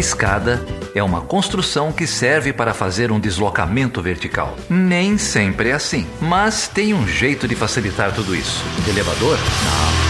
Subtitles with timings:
[0.00, 4.56] escada é uma construção que serve para fazer um deslocamento vertical.
[4.68, 8.64] Nem sempre é assim, mas tem um jeito de facilitar tudo isso.
[8.88, 9.36] elevador?
[9.36, 10.00] Não.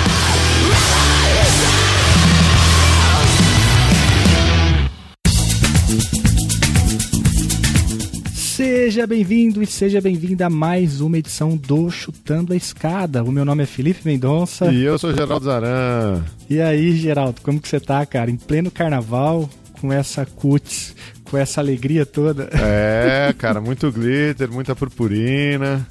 [8.35, 13.25] Seja bem-vindo e seja bem-vinda a mais uma edição do Chutando a Escada.
[13.25, 14.71] O meu nome é Felipe Mendonça.
[14.71, 16.23] E eu sou Geraldo Zaran.
[16.49, 18.31] E aí, Geraldo, como que você tá, cara?
[18.31, 19.49] Em pleno carnaval,
[19.81, 20.95] com essa cutis,
[21.25, 22.49] com essa alegria toda.
[22.53, 25.87] É, cara, muito glitter, muita purpurina.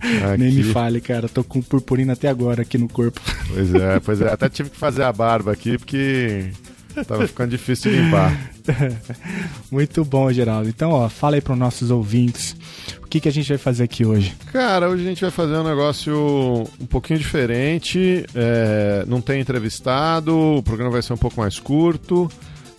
[0.00, 0.42] Aqui.
[0.42, 3.20] Nem me fale, cara, tô com purpurina até agora aqui no corpo.
[3.48, 4.32] Pois é, pois é.
[4.32, 6.50] Até tive que fazer a barba aqui porque
[7.06, 8.38] Tava ficando difícil de limpar.
[9.70, 10.68] Muito bom, Geraldo.
[10.68, 12.54] Então, ó, fala aí para os nossos ouvintes.
[13.02, 14.34] O que, que a gente vai fazer aqui hoje?
[14.52, 16.14] Cara, hoje a gente vai fazer um negócio
[16.80, 18.24] um pouquinho diferente.
[18.34, 22.30] É, não tem entrevistado, o programa vai ser um pouco mais curto.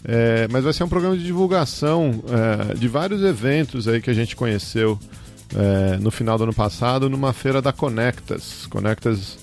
[0.06, 4.14] É, mas vai ser um programa de divulgação é, de vários eventos aí que a
[4.14, 5.00] gente conheceu
[5.56, 8.66] é, no final do ano passado numa feira da Conectas.
[8.68, 9.38] Conectas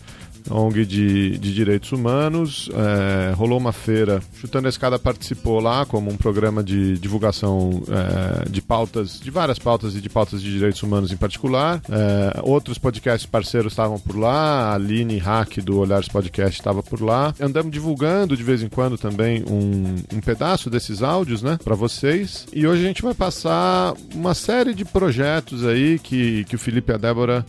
[0.50, 2.68] ONG de, de direitos humanos.
[2.74, 8.48] É, rolou uma feira, Chutando a Escada participou lá como um programa de divulgação é,
[8.48, 11.80] de pautas, de várias pautas e de pautas de direitos humanos em particular.
[11.88, 17.00] É, outros podcasts parceiros estavam por lá, a Aline Hack do Olhares Podcast estava por
[17.00, 17.34] lá.
[17.40, 22.46] Andamos divulgando de vez em quando também um, um pedaço desses áudios, né, para vocês.
[22.52, 26.92] E hoje a gente vai passar uma série de projetos aí que, que o Felipe
[26.92, 27.44] e a Débora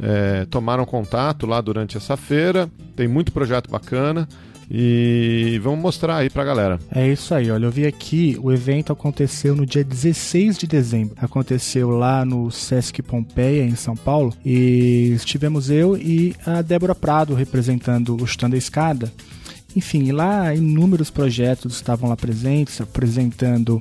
[0.00, 2.70] é, tomaram contato lá durante essa feira.
[2.94, 4.28] Tem muito projeto bacana.
[4.70, 6.80] E vamos mostrar aí pra galera.
[6.90, 11.14] É isso aí, olha, eu vi aqui, o evento aconteceu no dia 16 de dezembro.
[11.18, 14.34] Aconteceu lá no Sesc Pompeia, em São Paulo.
[14.44, 19.12] E estivemos eu e a Débora Prado representando o Stand da Escada.
[19.76, 23.80] Enfim, lá inúmeros projetos estavam lá presentes, apresentando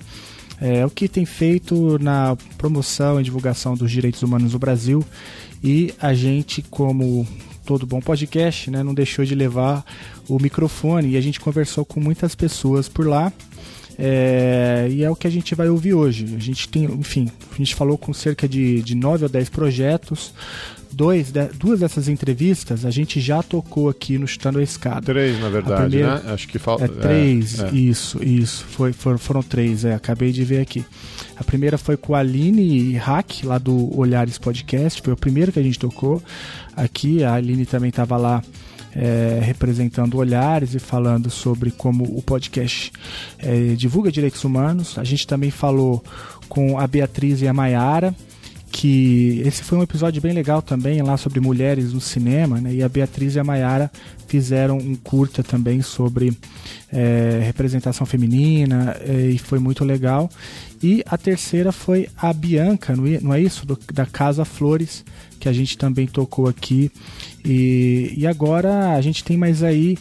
[0.62, 5.04] é, o que tem feito na promoção e divulgação dos direitos humanos no Brasil
[5.64, 7.28] e a gente, como
[7.66, 9.84] todo bom podcast, né, não deixou de levar
[10.28, 13.34] o microfone e a gente conversou com muitas pessoas por lá.
[13.98, 16.36] É, e é o que a gente vai ouvir hoje.
[16.36, 20.34] A gente tem, enfim, a gente falou com cerca de, de 9 ou 10 projetos.
[20.96, 25.02] Dois, de, duas dessas entrevistas a gente já tocou aqui no Chutando a Escada.
[25.02, 26.34] Três, na verdade, primeira, né?
[26.34, 26.86] Acho que falta.
[26.86, 27.76] É, três, é, é.
[27.76, 28.64] isso, isso.
[28.64, 30.86] Foi, foram, foram três, é, acabei de ver aqui.
[31.36, 35.60] A primeira foi com a Aline Hack, lá do Olhares Podcast, foi o primeiro que
[35.60, 36.24] a gente tocou
[36.78, 37.26] aqui.
[37.26, 38.42] A Aline também estava lá
[38.96, 42.94] é, representando Olhares e falando sobre como o podcast
[43.38, 44.98] é, divulga direitos humanos.
[44.98, 46.02] A gente também falou
[46.48, 48.16] com a Beatriz e a Maiara
[48.76, 52.74] que esse foi um episódio bem legal também lá sobre mulheres no cinema, né?
[52.74, 53.90] E a Beatriz e a Maiara
[54.28, 56.38] fizeram um curta também sobre
[56.92, 60.30] é, representação feminina é, e foi muito legal.
[60.84, 63.66] E a terceira foi a Bianca, não é, é isso?
[63.66, 65.06] Do, da Casa Flores,
[65.40, 66.92] que a gente também tocou aqui.
[67.46, 69.98] E, e agora a gente tem mais aí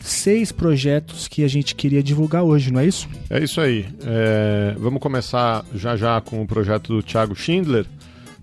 [0.00, 3.08] seis projetos que a gente queria divulgar hoje, não é isso?
[3.30, 3.86] É isso aí.
[4.04, 7.86] É, vamos começar já já com o projeto do Thiago Schindler,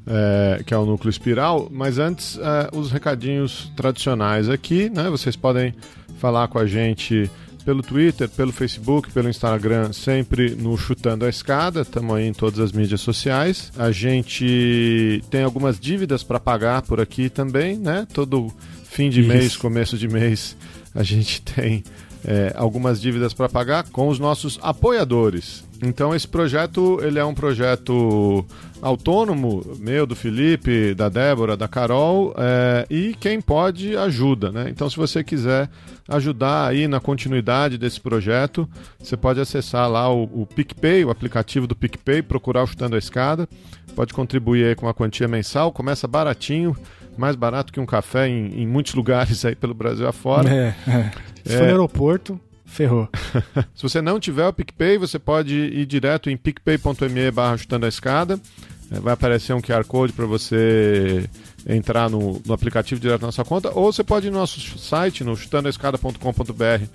[0.08, 5.10] é, que é o núcleo espiral, mas antes é, os recadinhos tradicionais aqui, né?
[5.10, 5.74] Vocês podem
[6.20, 7.30] falar com a gente
[7.66, 12.60] pelo Twitter, pelo Facebook, pelo Instagram, sempre no Chutando a Escada, estamos aí em todas
[12.60, 13.72] as mídias sociais.
[13.76, 18.08] A gente tem algumas dívidas para pagar por aqui também, né?
[18.14, 19.30] Todo fim de Isso.
[19.30, 20.56] mês, começo de mês,
[20.94, 21.84] a gente tem
[22.24, 25.64] é, algumas dívidas para pagar com os nossos apoiadores.
[25.82, 28.46] Então esse projeto ele é um projeto
[28.85, 34.68] autônomo, meu, do Felipe, da Débora, da Carol, é, e quem pode ajuda, né?
[34.69, 35.68] Então se você quiser
[36.07, 38.69] ajudar aí na continuidade desse projeto,
[39.00, 43.00] você pode acessar lá o, o PicPay, o aplicativo do PicPay, procurar o Chutando a
[43.00, 43.50] Escada,
[43.95, 46.78] pode contribuir aí com uma quantia mensal, começa baratinho,
[47.18, 50.47] mais barato que um café em, em muitos lugares aí pelo Brasil afora.
[50.47, 51.12] É, é.
[51.44, 51.57] Se é.
[51.57, 53.10] for no aeroporto, ferrou.
[53.74, 57.89] Se você não tiver o PicPay, você pode ir direto em picpay.me barra chutando a
[57.89, 58.39] escada.
[58.92, 61.28] É, vai aparecer um QR Code para você
[61.68, 65.24] entrar no, no, aplicativo direto na sua conta, ou você pode ir no nosso site,
[65.24, 66.86] no chutandoaescada.com.br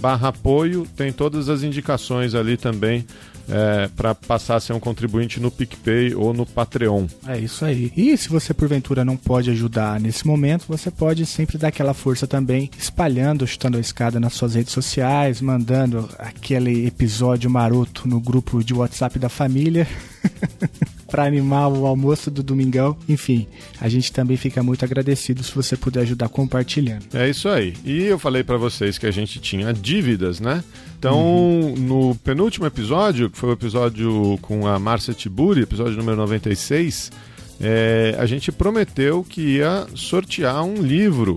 [0.00, 3.04] barra apoio, tem todas as indicações ali também
[3.48, 7.06] é, para passar a ser um contribuinte no PicPay ou no Patreon.
[7.26, 7.92] É isso aí.
[7.96, 12.26] E se você porventura não pode ajudar nesse momento, você pode sempre dar aquela força
[12.26, 18.62] também, espalhando, chutando a escada nas suas redes sociais, mandando aquele episódio maroto no grupo
[18.62, 19.86] de WhatsApp da família.
[21.08, 22.96] para animar o almoço do domingão.
[23.08, 23.46] Enfim,
[23.80, 27.06] a gente também fica muito agradecido se você puder ajudar compartilhando.
[27.14, 27.74] É isso aí.
[27.84, 30.62] E eu falei para vocês que a gente tinha dívidas, né?
[30.98, 31.74] Então, uhum.
[31.76, 37.12] no penúltimo episódio, que foi o episódio com a Márcia Tiburi, episódio número 96,
[37.60, 41.36] é, a gente prometeu que ia sortear um livro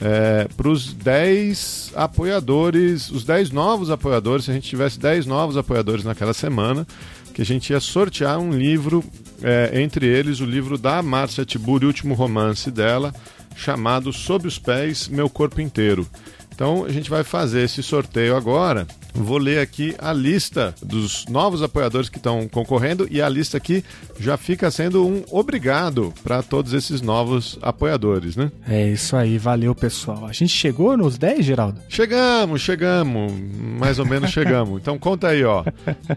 [0.00, 5.56] é, para os 10 apoiadores, os 10 novos apoiadores, se a gente tivesse 10 novos
[5.56, 6.86] apoiadores naquela semana,
[7.34, 9.02] que a gente ia sortear um livro,
[9.42, 13.12] é, entre eles o livro da Márcia Tiburi, o último romance dela,
[13.56, 16.06] chamado Sob os Pés, Meu Corpo Inteiro.
[16.54, 18.86] Então a gente vai fazer esse sorteio agora.
[19.14, 23.84] Vou ler aqui a lista dos novos apoiadores que estão concorrendo e a lista aqui
[24.18, 28.50] já fica sendo um obrigado para todos esses novos apoiadores, né?
[28.68, 30.26] É isso aí, valeu pessoal.
[30.26, 31.80] A gente chegou nos 10, Geraldo?
[31.88, 33.32] Chegamos, chegamos,
[33.78, 34.80] mais ou menos chegamos.
[34.80, 35.64] Então conta aí, ó.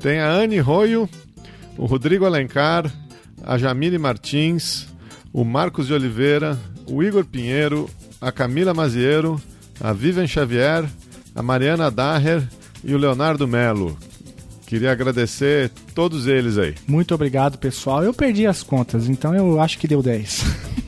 [0.01, 1.10] Tem a Anne Roio,
[1.78, 2.92] o Rodrigo Alencar,
[3.44, 4.88] a Jamile Martins,
[5.31, 6.57] o Marcos de Oliveira,
[6.88, 7.90] o Igor Pinheiro,
[8.22, 9.42] a Camila Maziero,
[9.81, 10.86] a Vivian Xavier,
[11.36, 12.44] a Mariana Daher
[12.83, 13.97] e o Leonardo Melo.
[14.65, 16.74] Queria agradecer todos eles aí.
[16.88, 18.03] Muito obrigado, pessoal.
[18.03, 20.44] Eu perdi as contas, então eu acho que deu 10.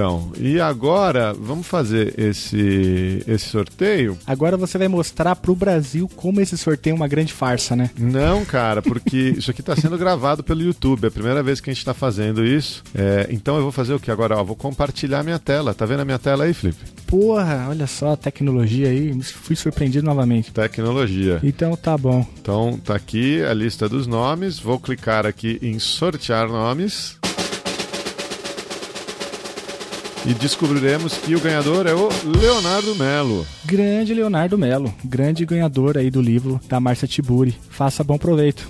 [0.00, 4.16] Então, e agora vamos fazer esse, esse sorteio?
[4.26, 7.90] Agora você vai mostrar pro Brasil como esse sorteio é uma grande farsa, né?
[7.98, 11.04] Não, cara, porque isso aqui está sendo gravado pelo YouTube.
[11.04, 12.82] É a primeira vez que a gente está fazendo isso.
[12.94, 14.38] É, então eu vou fazer o que agora?
[14.38, 15.74] Ó, vou compartilhar minha tela.
[15.74, 16.80] Tá vendo a minha tela aí, Felipe?
[17.06, 19.22] Porra, olha só a tecnologia aí.
[19.22, 20.50] Fui surpreendido novamente.
[20.50, 21.40] Tecnologia.
[21.42, 22.26] Então tá bom.
[22.40, 24.58] Então tá aqui a lista dos nomes.
[24.58, 27.20] Vou clicar aqui em sortear nomes.
[30.26, 33.46] E descobriremos que o ganhador é o Leonardo Melo.
[33.64, 37.56] Grande Leonardo Melo, grande ganhador aí do livro da Márcia Tiburi.
[37.70, 38.68] Faça bom proveito.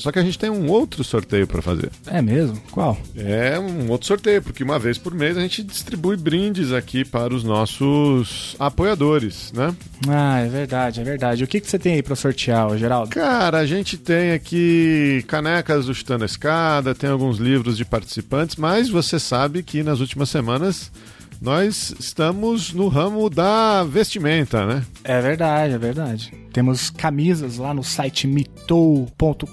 [0.00, 1.90] Só que a gente tem um outro sorteio para fazer.
[2.06, 2.60] É mesmo?
[2.70, 2.96] Qual?
[3.14, 7.34] É um outro sorteio, porque uma vez por mês a gente distribui brindes aqui para
[7.34, 9.74] os nossos apoiadores, né?
[10.08, 11.44] Ah, é verdade, é verdade.
[11.44, 13.10] O que, que você tem aí para sortear, Geraldo?
[13.10, 18.56] Cara, a gente tem aqui canecas do Chutando a Escada, tem alguns livros de participantes,
[18.56, 20.90] mas você sabe que nas últimas semanas
[21.40, 24.84] nós estamos no ramo da vestimenta, né?
[25.02, 26.32] É verdade, é verdade.
[26.52, 29.46] Temos camisas lá no site mitou.com.br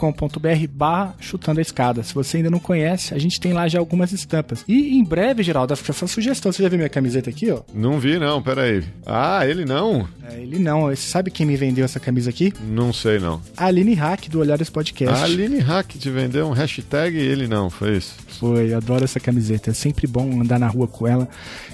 [0.69, 2.03] barra chutando a escada.
[2.03, 4.65] Se você ainda não conhece, a gente tem lá já algumas estampas.
[4.67, 6.51] E em breve, Geraldo, essa sugestão.
[6.51, 7.61] Você já viu minha camiseta aqui, ó?
[7.73, 8.41] Não vi, não.
[8.41, 8.83] Pera aí.
[9.05, 10.07] Ah, ele não?
[10.29, 10.87] É, ele não.
[10.87, 12.51] Você sabe quem me vendeu essa camisa aqui?
[12.61, 13.41] Não sei, não.
[13.55, 15.21] A Aline Hack, do Olhares Podcast.
[15.21, 18.15] A Aline Hack te vendeu um hashtag e ele não, foi isso?
[18.39, 19.69] Foi, adoro essa camiseta.
[19.69, 21.27] É sempre bom andar na rua com ela,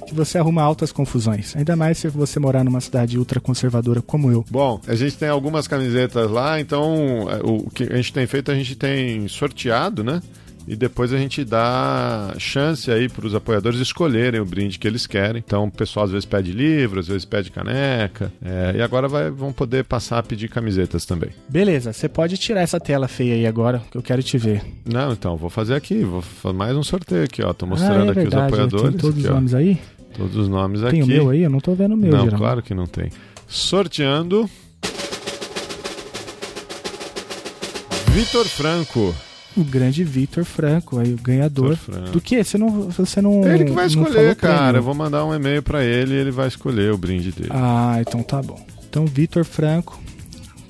[0.06, 1.56] que você arruma altas confusões.
[1.56, 4.46] Ainda mais se você morar numa cidade ultraconservadora como eu.
[4.50, 8.52] Bom, a gente tem algumas camisetas lá, então é, o que a gente tem feito,
[8.52, 10.22] a gente tem sorteado, né?
[10.68, 15.06] E depois a gente dá chance aí para os apoiadores escolherem o brinde que eles
[15.06, 15.44] querem.
[15.46, 18.32] Então o pessoal às vezes pede livro, às vezes pede caneca.
[18.44, 21.32] É, e agora vai, vão poder passar a pedir camisetas também.
[21.50, 24.64] Beleza, você pode tirar essa tela feia aí agora, que eu quero te ver.
[24.86, 27.54] Não, então, vou fazer aqui, vou fazer mais um sorteio aqui, ó.
[27.54, 28.90] Tô mostrando ah, é aqui os apoiadores.
[28.90, 29.80] Tem todos aqui, os nomes aí?
[30.16, 30.92] Todos os nomes aqui.
[30.94, 31.44] Tem o meu aí?
[31.44, 32.38] Eu não tô vendo o meu, Não, geralmente.
[32.40, 33.10] claro que não tem.
[33.48, 34.50] Sorteando.
[38.10, 39.14] Vitor Franco.
[39.56, 41.78] O grande Vitor Franco, aí, o ganhador.
[42.12, 42.44] Do que?
[42.44, 43.44] Você não, você não.
[43.48, 44.80] Ele que vai escolher, cara.
[44.80, 47.50] Eu vou mandar um e-mail para ele e ele vai escolher o brinde dele.
[47.52, 48.64] Ah, então tá bom.
[48.90, 50.00] Então, Vitor Franco,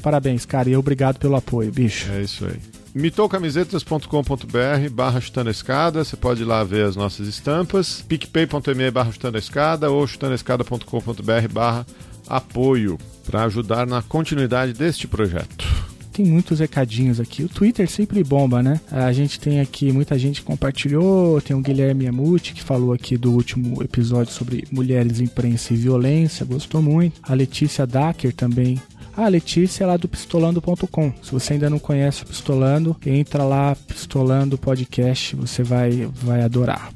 [0.01, 0.69] parabéns, cara.
[0.69, 2.09] E obrigado pelo apoio, bicho.
[2.11, 2.72] É isso aí.
[2.93, 9.11] mitocamisetas.com.br barra chutando a escada, você pode ir lá ver as nossas estampas, picpay.me barra
[9.11, 11.85] chutando a escada ou chutandoescada.com.br barra
[12.27, 15.83] apoio para ajudar na continuidade deste projeto
[16.13, 17.43] tem muitos recadinhos aqui.
[17.43, 18.79] O Twitter sempre bomba, né?
[18.91, 21.41] A gente tem aqui, muita gente compartilhou.
[21.41, 26.45] Tem o Guilherme Amuti, que falou aqui do último episódio sobre mulheres, imprensa e violência,
[26.45, 27.19] gostou muito.
[27.23, 28.79] A Letícia Dacker também
[29.15, 31.13] a Letícia é lá do pistolando.com.
[31.21, 36.91] Se você ainda não conhece o Pistolando, entra lá, Pistolando Podcast, você vai, vai adorar.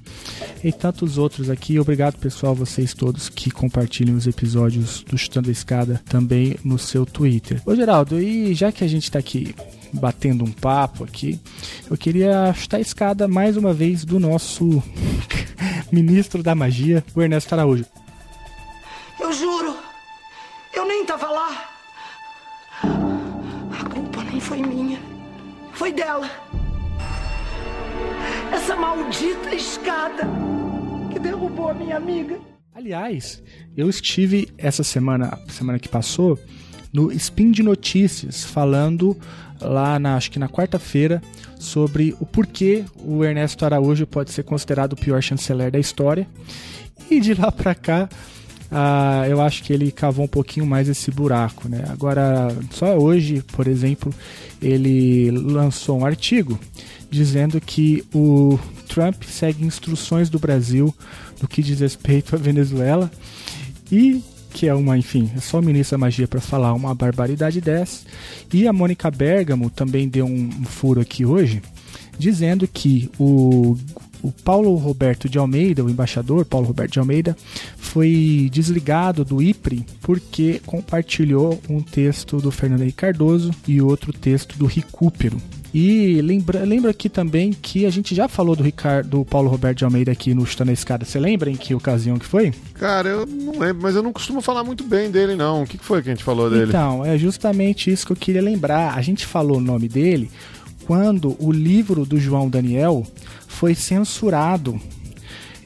[0.63, 1.79] E tantos outros aqui.
[1.79, 7.05] Obrigado, pessoal, vocês todos que compartilham os episódios do Chutando a Escada também no seu
[7.05, 7.61] Twitter.
[7.65, 9.55] Ô, Geraldo, e já que a gente está aqui
[9.93, 11.39] batendo um papo aqui,
[11.89, 14.83] eu queria chutar a escada mais uma vez do nosso
[15.91, 17.85] ministro da magia, o Ernesto Araújo.
[19.19, 19.75] Eu juro,
[20.73, 21.76] eu nem tava lá.
[22.83, 24.99] A culpa nem foi minha,
[25.73, 26.29] foi dela.
[28.53, 30.23] Essa maldita escada
[31.11, 32.39] que derrubou a minha amiga.
[32.73, 33.41] Aliás,
[33.75, 36.39] eu estive essa semana, semana que passou,
[36.93, 39.17] no Spin de Notícias, falando
[39.59, 41.21] lá na acho que na quarta-feira
[41.59, 46.27] sobre o porquê o Ernesto Araújo pode ser considerado o pior chanceler da história.
[47.09, 48.09] E de lá para cá,
[48.71, 51.85] ah, eu acho que ele cavou um pouquinho mais esse buraco, né?
[51.89, 54.13] Agora, só hoje, por exemplo,
[54.61, 56.59] ele lançou um artigo
[57.09, 60.93] dizendo que o Trump segue instruções do Brasil
[61.41, 63.09] no que diz respeito à Venezuela
[63.91, 64.21] e
[64.57, 68.05] que é uma, enfim, é só o ministro da magia para falar uma barbaridade dessa.
[68.51, 71.61] E a Mônica Bergamo também deu um, furo aqui hoje,
[72.17, 73.77] dizendo que o,
[74.21, 77.37] o Paulo Roberto de Almeida, o embaixador Paulo Roberto de Almeida,
[77.77, 84.57] foi desligado do IPRI porque compartilhou um texto do Fernando Henrique Cardoso e outro texto
[84.57, 85.37] do Recupero.
[85.73, 89.79] E lembra, lembra aqui também que a gente já falou do Ricardo, do Paulo Roberto
[89.79, 91.05] de Almeida aqui no Chutando a Escada.
[91.05, 92.51] Você lembra em que ocasião que foi?
[92.73, 95.63] Cara, eu não lembro, mas eu não costumo falar muito bem dele, não.
[95.63, 96.69] O que foi que a gente falou dele?
[96.69, 98.97] Então, é justamente isso que eu queria lembrar.
[98.97, 100.31] A gente falou o nome dele
[100.87, 103.05] quando o livro do João Daniel
[103.45, 104.79] foi censurado.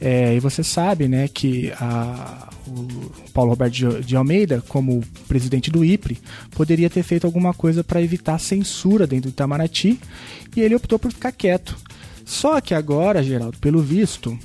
[0.00, 5.84] É, e você sabe, né, que a, o Paulo Roberto de Almeida, como presidente do
[5.84, 6.18] IPRE,
[6.50, 9.96] poderia ter feito alguma coisa para evitar censura dentro do Itamaraty
[10.56, 11.76] e ele optou por ficar quieto.
[12.24, 14.36] Só que agora, Geraldo, pelo visto,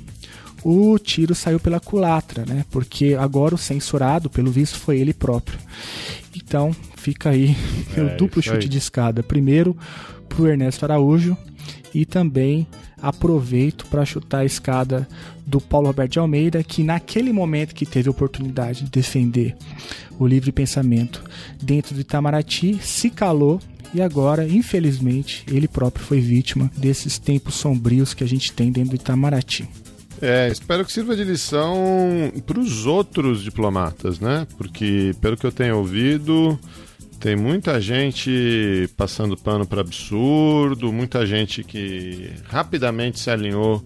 [0.64, 2.64] o tiro saiu pela culatra, né?
[2.70, 5.58] Porque agora o censurado, pelo visto, foi ele próprio.
[6.36, 7.58] Então, fica aí
[7.98, 8.70] é, o duplo chute aí.
[8.70, 9.24] de escada.
[9.24, 9.76] Primeiro
[10.28, 11.38] pro Ernesto Araújo
[11.94, 12.68] e também
[13.02, 15.08] aproveito para chutar a escada
[15.46, 19.56] do Paulo Roberto de Almeida, que naquele momento que teve a oportunidade de defender
[20.20, 21.24] o livre pensamento
[21.62, 23.60] dentro do Itamaraty, se calou
[23.94, 28.92] e agora, infelizmente, ele próprio foi vítima desses tempos sombrios que a gente tem dentro
[28.92, 29.68] do Itamaraty.
[30.22, 31.76] É, espero que sirva de lição
[32.46, 34.48] para os outros diplomatas, né?
[34.58, 36.60] Porque, pelo que eu tenho ouvido,
[37.20, 43.84] tem muita gente passando pano para absurdo, muita gente que rapidamente se alinhou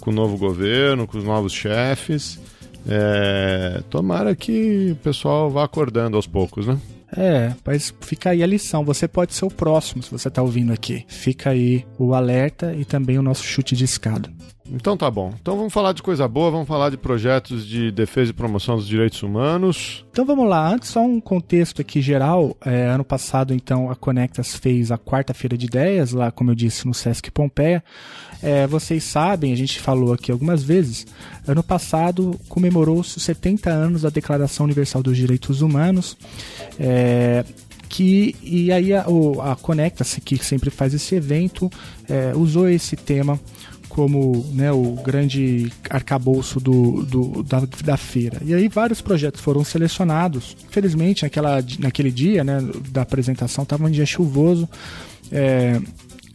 [0.00, 2.40] com o novo governo, com os novos chefes.
[2.88, 6.78] É, tomara que o pessoal vá acordando aos poucos, né?
[7.16, 8.84] É, mas fica aí a lição.
[8.84, 11.04] Você pode ser o próximo se você está ouvindo aqui.
[11.08, 14.30] Fica aí o alerta e também o nosso chute de escada.
[14.70, 15.32] Então tá bom.
[15.40, 18.86] Então vamos falar de coisa boa, vamos falar de projetos de defesa e promoção dos
[18.86, 20.04] direitos humanos.
[20.10, 22.56] Então vamos lá, antes só um contexto aqui geral.
[22.64, 26.86] É, ano passado, então, a Conectas fez a quarta-feira de ideias, lá, como eu disse,
[26.86, 27.82] no Sesc Pompeia.
[28.42, 31.06] É, vocês sabem, a gente falou aqui algumas vezes,
[31.46, 36.16] ano passado comemorou-se os 70 anos da Declaração Universal dos Direitos Humanos.
[36.78, 37.44] É,
[37.88, 39.06] que e aí a,
[39.42, 41.70] a Conectas, que sempre faz esse evento,
[42.08, 43.40] é, usou esse tema
[43.88, 48.40] como né, o grande arcabouço do, do, da, da, feira.
[48.44, 50.56] E aí vários projetos foram selecionados.
[50.68, 52.58] Infelizmente, naquela, naquele dia né,
[52.90, 54.68] da apresentação estava um dia chuvoso.
[55.32, 55.80] É,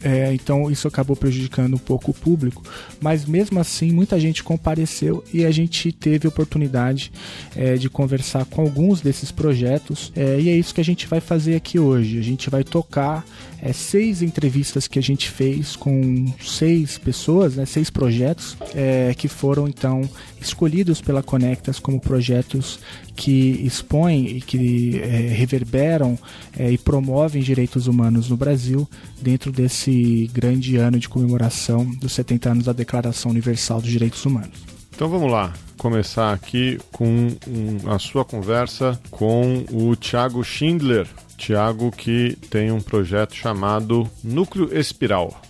[0.04, 2.62] é, então isso acabou prejudicando um pouco o público,
[3.00, 7.10] mas mesmo assim muita gente compareceu e a gente teve oportunidade
[7.56, 11.20] é, de conversar com alguns desses projetos é, e é isso que a gente vai
[11.20, 12.18] fazer aqui hoje.
[12.18, 13.24] A gente vai tocar
[13.62, 19.26] é, seis entrevistas que a gente fez com seis pessoas, né, seis projetos é, que
[19.26, 20.02] foram então
[20.38, 22.78] escolhidos pela Conectas como projetos
[23.16, 26.18] que expõem e que é, reverberam
[26.58, 28.88] e promovem direitos humanos no Brasil
[29.22, 29.93] dentro desse
[30.32, 34.74] grande ano de comemoração dos 70 anos da Declaração Universal dos Direitos Humanos.
[34.94, 41.06] Então vamos lá, começar aqui com um, a sua conversa com o Thiago Schindler.
[41.36, 45.40] Thiago que tem um projeto chamado Núcleo Espiral.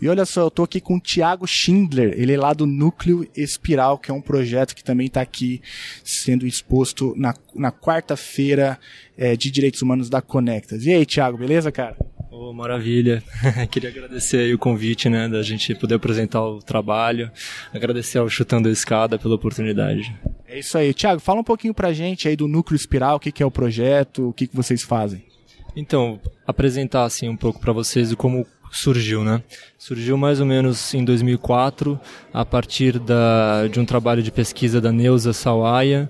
[0.00, 3.28] E olha só, eu tô aqui com o Thiago Schindler, ele é lá do Núcleo
[3.36, 5.60] Espiral, que é um projeto que também está aqui
[6.04, 8.78] sendo exposto na, na quarta-feira
[9.16, 10.84] é, de Direitos Humanos da Conectas.
[10.84, 11.96] E aí, Thiago, beleza, cara?
[12.40, 13.20] Oh, maravilha.
[13.68, 17.32] Queria agradecer o convite, né, da gente poder apresentar o trabalho,
[17.74, 20.16] agradecer ao Chutando a Escada pela oportunidade.
[20.46, 20.94] É isso aí.
[20.94, 23.50] Thiago, fala um pouquinho pra gente aí do Núcleo Espiral, o que, que é o
[23.50, 25.24] projeto, o que, que vocês fazem.
[25.74, 29.42] Então, apresentar assim um pouco para vocês como surgiu, né?
[29.76, 31.98] Surgiu mais ou menos em 2004,
[32.32, 36.08] a partir da, de um trabalho de pesquisa da Neuza Sawaia,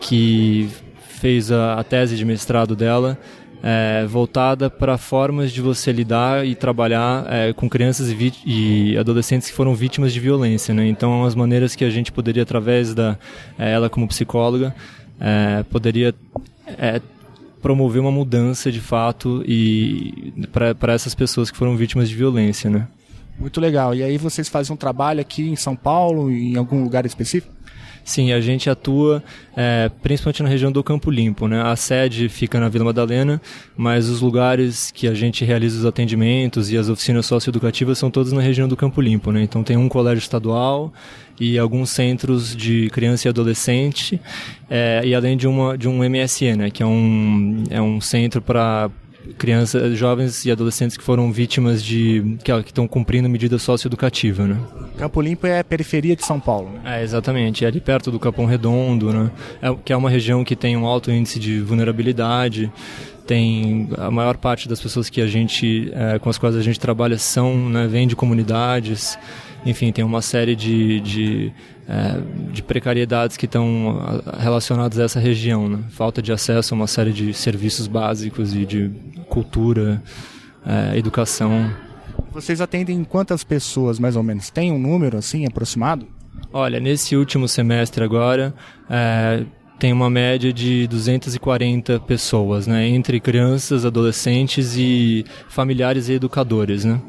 [0.00, 0.70] que
[1.18, 3.18] fez a, a tese de mestrado dela,
[3.62, 9.48] é, voltada para formas de você lidar e trabalhar é, com crianças e, e, adolescentes
[9.48, 10.86] que foram vítimas de violência, né?
[10.86, 13.18] Então, as maneiras que a gente poderia, através da
[13.58, 14.74] é, ela como psicóloga,
[15.20, 16.14] é, poderia
[16.66, 17.00] é,
[17.60, 22.86] promover uma mudança de fato e para essas pessoas que foram vítimas de violência, né?
[23.38, 23.94] Muito legal.
[23.94, 27.52] E aí vocês fazem um trabalho aqui em São Paulo, em algum lugar específico?
[28.08, 29.22] Sim, a gente atua
[29.54, 31.46] é, principalmente na região do Campo Limpo.
[31.46, 31.60] Né?
[31.60, 33.38] A sede fica na Vila Madalena,
[33.76, 38.32] mas os lugares que a gente realiza os atendimentos e as oficinas socioeducativas são todos
[38.32, 39.30] na região do Campo Limpo.
[39.30, 39.42] Né?
[39.42, 40.90] Então tem um colégio estadual
[41.38, 44.18] e alguns centros de criança e adolescente,
[44.70, 46.70] é, e além de, uma, de um MSN, né?
[46.70, 48.90] que é um, é um centro para
[49.36, 54.56] crianças, jovens e adolescentes que foram vítimas de que estão cumprindo medida socioeducativa, né?
[54.96, 57.00] Campo Limpo é a periferia de São Paulo, né?
[57.00, 59.30] É, exatamente, é ali perto do Capão Redondo, né?
[59.60, 62.72] É, que é uma região que tem um alto índice de vulnerabilidade.
[63.26, 66.80] Tem a maior parte das pessoas que a gente é, com as quais a gente
[66.80, 69.18] trabalha são, né, vem de comunidades.
[69.66, 71.52] Enfim, tem uma série de, de
[71.88, 72.20] é,
[72.52, 75.68] de precariedades que estão relacionadas a essa região.
[75.68, 75.78] Né?
[75.88, 78.90] Falta de acesso a uma série de serviços básicos e de
[79.28, 80.02] cultura,
[80.66, 81.70] é, educação.
[82.30, 84.50] Vocês atendem quantas pessoas, mais ou menos?
[84.50, 86.06] Tem um número assim aproximado?
[86.52, 88.54] Olha, nesse último semestre agora,
[88.88, 89.44] é,
[89.78, 92.86] tem uma média de 240 pessoas, né?
[92.86, 97.00] Entre crianças, adolescentes e familiares e educadores, né?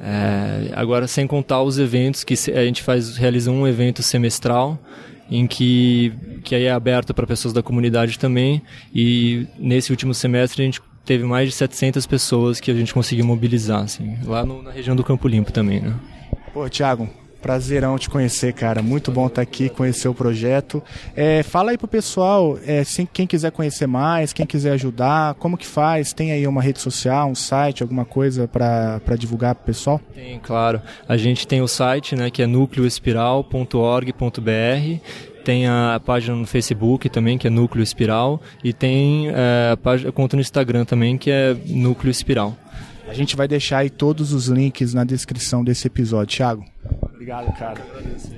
[0.00, 4.78] É, agora, sem contar os eventos que a gente faz, realiza um evento semestral
[5.30, 6.12] em que,
[6.42, 8.62] que aí é aberto para pessoas da comunidade também.
[8.94, 13.24] E nesse último semestre a gente teve mais de 700 pessoas que a gente conseguiu
[13.24, 15.94] mobilizar, assim, lá no, na região do Campo Limpo também, né?
[16.52, 17.08] Pô, Thiago,
[17.40, 18.82] Prazerão te conhecer, cara.
[18.82, 20.82] Muito bom estar aqui, conhecer o projeto.
[21.14, 25.66] É, fala aí pro pessoal, é, quem quiser conhecer mais, quem quiser ajudar, como que
[25.66, 26.12] faz?
[26.12, 30.00] Tem aí uma rede social, um site, alguma coisa para divulgar pro pessoal?
[30.14, 30.80] Tem, claro.
[31.08, 34.98] A gente tem o site, né, que é núcleoespiral.org.br
[35.44, 40.10] tem a página no Facebook também, que é Núcleo Espiral, e tem é, a, página,
[40.10, 42.54] a conta no Instagram também, que é Núcleo Espiral.
[43.08, 46.64] A gente vai deixar aí todos os links na descrição desse episódio, Thiago.
[47.18, 47.84] Obrigado, cara.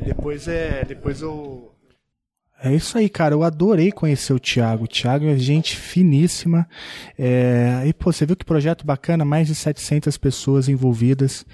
[0.03, 0.83] Depois é.
[0.87, 1.71] Depois eu.
[2.63, 3.35] É isso aí, cara.
[3.35, 4.85] Eu adorei conhecer o Thiago.
[4.85, 6.67] O Thiago é gente finíssima.
[7.19, 7.83] É...
[7.85, 9.23] E, pô, você viu que projeto bacana?
[9.23, 11.45] Mais de 700 pessoas envolvidas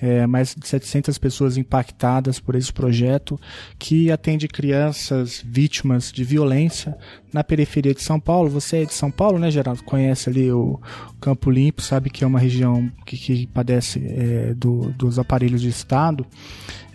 [0.00, 3.40] é, mais de 700 pessoas impactadas por esse projeto,
[3.78, 6.96] que atende crianças vítimas de violência
[7.32, 8.50] na periferia de São Paulo.
[8.50, 9.82] Você é de São Paulo, né, Geraldo?
[9.82, 10.80] Conhece ali o
[11.20, 15.68] Campo Limpo, sabe que é uma região que, que padece é, do, dos aparelhos de
[15.68, 16.26] Estado.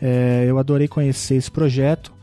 [0.01, 2.13] É, eu adorei conhecer esse projeto.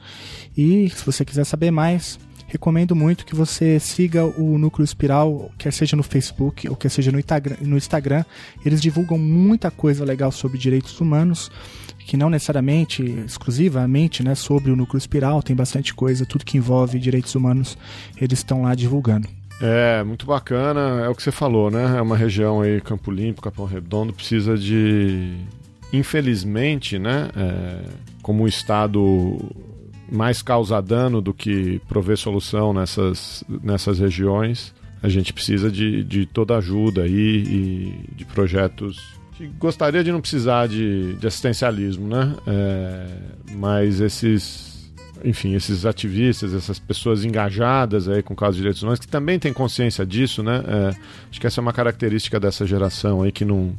[0.56, 5.72] E se você quiser saber mais, recomendo muito que você siga o Núcleo Espiral, quer
[5.72, 8.24] seja no Facebook ou quer seja no Instagram.
[8.64, 11.50] Eles divulgam muita coisa legal sobre direitos humanos,
[11.98, 16.98] que não necessariamente, exclusivamente, né, sobre o Núcleo Espiral, tem bastante coisa, tudo que envolve
[16.98, 17.76] direitos humanos,
[18.18, 19.28] eles estão lá divulgando.
[19.60, 21.98] É, muito bacana, é o que você falou, né?
[21.98, 25.36] É uma região aí, Campo Limpo, Capão Redondo, precisa de.
[25.92, 27.28] Infelizmente, né?
[27.36, 27.82] É,
[28.22, 29.36] como o Estado
[30.10, 34.74] mais causa dano do que prover solução nessas, nessas regiões.
[35.02, 39.18] A gente precisa de, de toda ajuda aí e de projetos.
[39.58, 42.34] Gostaria de não precisar de, de assistencialismo, né?
[42.46, 43.06] É,
[43.54, 44.90] mas esses,
[45.24, 49.52] enfim, esses ativistas, essas pessoas engajadas aí com casos de direitos humanos, que também têm
[49.52, 50.64] consciência disso, né?
[50.66, 50.88] É,
[51.30, 53.74] acho que essa é uma característica dessa geração aí que não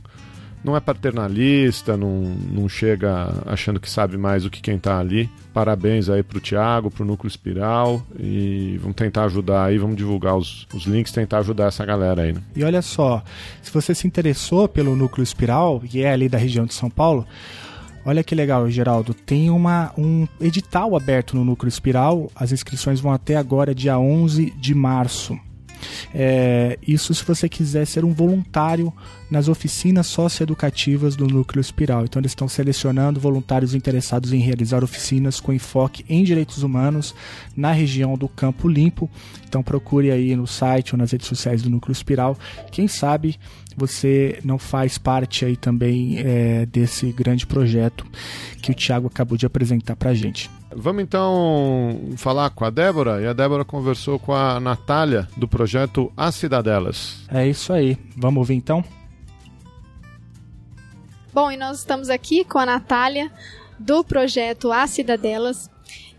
[0.64, 5.30] não é paternalista, não, não chega achando que sabe mais do que quem está ali.
[5.54, 10.68] Parabéns aí pro Thiago, pro Núcleo Espiral e vamos tentar ajudar aí, vamos divulgar os,
[10.74, 12.34] os links, tentar ajudar essa galera aí.
[12.34, 12.42] Né?
[12.56, 13.24] E olha só,
[13.62, 17.26] se você se interessou pelo Núcleo Espiral, e é ali da região de São Paulo,
[18.06, 19.14] Olha que legal, Geraldo.
[19.14, 22.32] Tem uma, um edital aberto no Núcleo Espiral.
[22.34, 25.38] As inscrições vão até agora, dia 11 de março.
[26.14, 28.94] É, isso se você quiser ser um voluntário
[29.30, 32.06] nas oficinas socioeducativas do Núcleo Espiral.
[32.06, 37.14] Então, eles estão selecionando voluntários interessados em realizar oficinas com enfoque em direitos humanos
[37.56, 39.10] na região do Campo Limpo.
[39.48, 42.38] Então, procure aí no site ou nas redes sociais do Núcleo Espiral.
[42.72, 43.40] Quem sabe
[43.78, 48.06] você não faz parte aí também é, desse grande projeto
[48.62, 50.50] que o Tiago acabou de apresentar para a gente.
[50.72, 53.22] Vamos então falar com a Débora.
[53.22, 57.26] E a Débora conversou com a Natália do projeto As Cidadelas.
[57.28, 57.98] É isso aí.
[58.16, 58.84] Vamos ouvir então?
[61.34, 63.32] Bom, e nós estamos aqui com a Natália
[63.80, 65.70] do projeto As Cidadelas.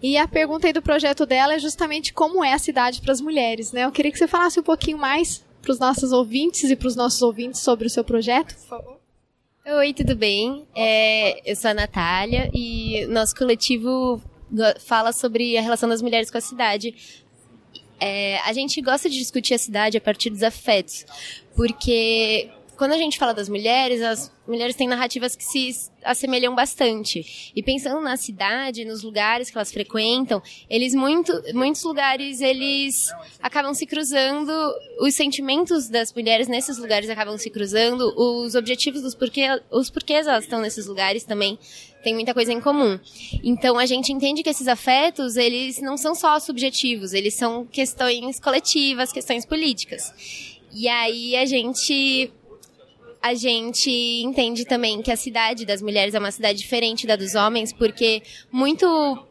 [0.03, 3.21] E a pergunta aí do projeto dela é justamente como é a cidade para as
[3.21, 3.85] mulheres, né?
[3.85, 6.97] Eu queria que você falasse um pouquinho mais para os nossos ouvintes e para os
[6.97, 9.01] nossos ouvintes sobre o seu projeto, por favor.
[9.67, 10.67] Oi, tudo bem?
[10.75, 14.21] É, eu sou a Natália e nosso coletivo
[14.81, 16.95] fala sobre a relação das mulheres com a cidade.
[17.99, 21.05] É, a gente gosta de discutir a cidade a partir dos afetos,
[21.55, 25.71] porque quando a gente fala das mulheres, as mulheres têm narrativas que se
[26.03, 27.53] assemelham bastante.
[27.55, 33.13] E pensando na cidade, nos lugares que elas frequentam, eles muito, muitos lugares eles
[33.43, 34.51] acabam se cruzando,
[34.99, 40.27] os sentimentos das mulheres nesses lugares acabam se cruzando, os objetivos dos porquê, os porquês
[40.27, 41.59] elas estão nesses lugares também
[42.03, 42.99] tem muita coisa em comum.
[43.45, 48.41] Então a gente entende que esses afetos, eles não são só subjetivos, eles são questões
[48.41, 50.15] coletivas, questões políticas.
[50.73, 52.33] E aí a gente
[53.23, 53.91] a gente
[54.23, 58.23] entende também que a cidade das mulheres é uma cidade diferente da dos homens, porque
[58.51, 58.87] muito,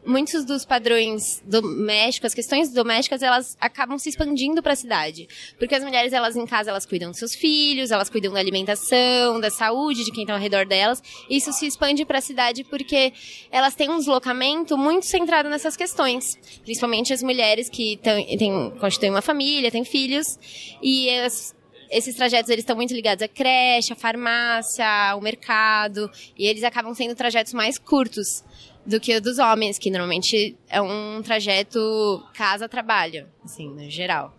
[0.06, 5.28] muitos dos padrões domésticos, as questões domésticas, elas acabam se expandindo para a cidade.
[5.58, 9.40] Porque as mulheres, elas em casa, elas cuidam dos seus filhos, elas cuidam da alimentação,
[9.40, 11.02] da saúde de quem está ao redor delas.
[11.28, 13.12] Isso se expande para a cidade porque
[13.50, 16.38] elas têm um deslocamento muito centrado nessas questões.
[16.62, 20.38] Principalmente as mulheres que têm, constituem uma família, têm filhos,
[20.82, 21.54] e as
[21.90, 26.94] esses trajetos eles estão muito ligados à creche, à farmácia, ao mercado, e eles acabam
[26.94, 28.44] sendo trajetos mais curtos
[28.86, 34.34] do que o dos homens, que normalmente é um trajeto casa-trabalho, assim, no geral.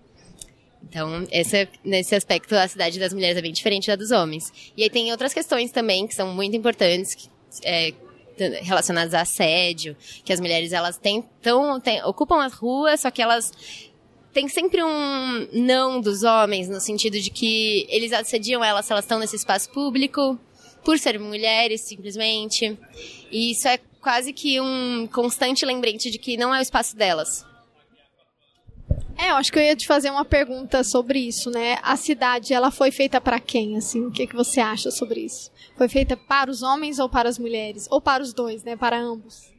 [0.83, 4.51] Então, esse, nesse aspecto, a cidade das mulheres é bem diferente da dos homens.
[4.75, 7.29] E aí tem outras questões também que são muito importantes,
[7.63, 7.93] é,
[8.63, 13.51] relacionadas a assédio, que as mulheres elas tentam, tem, ocupam as ruas, só que elas
[14.33, 19.05] tem sempre um não dos homens, no sentido de que eles assediam elas se elas
[19.05, 20.39] estão nesse espaço público,
[20.83, 22.77] por serem mulheres, simplesmente.
[23.31, 27.45] E isso é quase que um constante lembrete de que não é o espaço delas.
[29.17, 31.77] É, eu acho que eu ia te fazer uma pergunta sobre isso, né?
[31.83, 34.03] A cidade, ela foi feita para quem, assim?
[34.05, 35.51] O que, que você acha sobre isso?
[35.77, 37.87] Foi feita para os homens ou para as mulheres?
[37.91, 38.75] Ou para os dois, né?
[38.75, 39.51] Para ambos?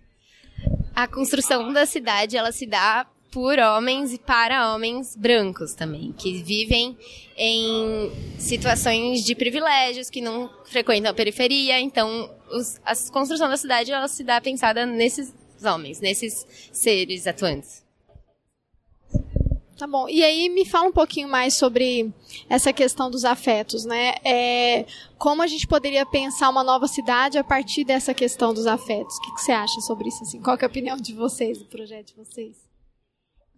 [0.95, 6.43] A construção da cidade, ela se dá por homens e para homens brancos também, que
[6.43, 6.97] vivem
[7.35, 11.81] em situações de privilégios, que não frequentam a periferia.
[11.81, 15.33] Então, os, a construção da cidade ela se dá pensada nesses
[15.65, 17.83] homens, nesses seres atuantes.
[19.79, 20.07] Tá bom.
[20.09, 22.13] E aí me fala um pouquinho mais sobre
[22.51, 24.15] essa questão dos afetos, né?
[24.23, 24.85] É,
[25.17, 29.17] como a gente poderia pensar uma nova cidade a partir dessa questão dos afetos?
[29.17, 30.23] O que, que você acha sobre isso?
[30.23, 30.41] Assim?
[30.41, 32.72] Qual é a opinião de vocês, do projeto de vocês?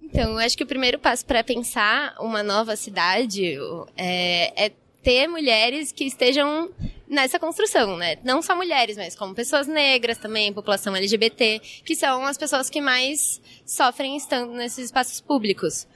[0.05, 3.57] Então, eu acho que o primeiro passo para pensar uma nova cidade
[3.97, 6.71] é, é ter mulheres que estejam
[7.09, 8.17] nessa construção, né?
[8.23, 12.81] Não só mulheres, mas como pessoas negras também, população LGBT, que são as pessoas que
[12.81, 15.87] mais sofrem estando nesses espaços públicos.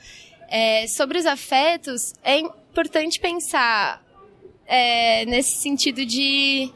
[0.49, 4.03] É, sobre os afetos, é importante pensar
[4.66, 6.71] é, nesse sentido de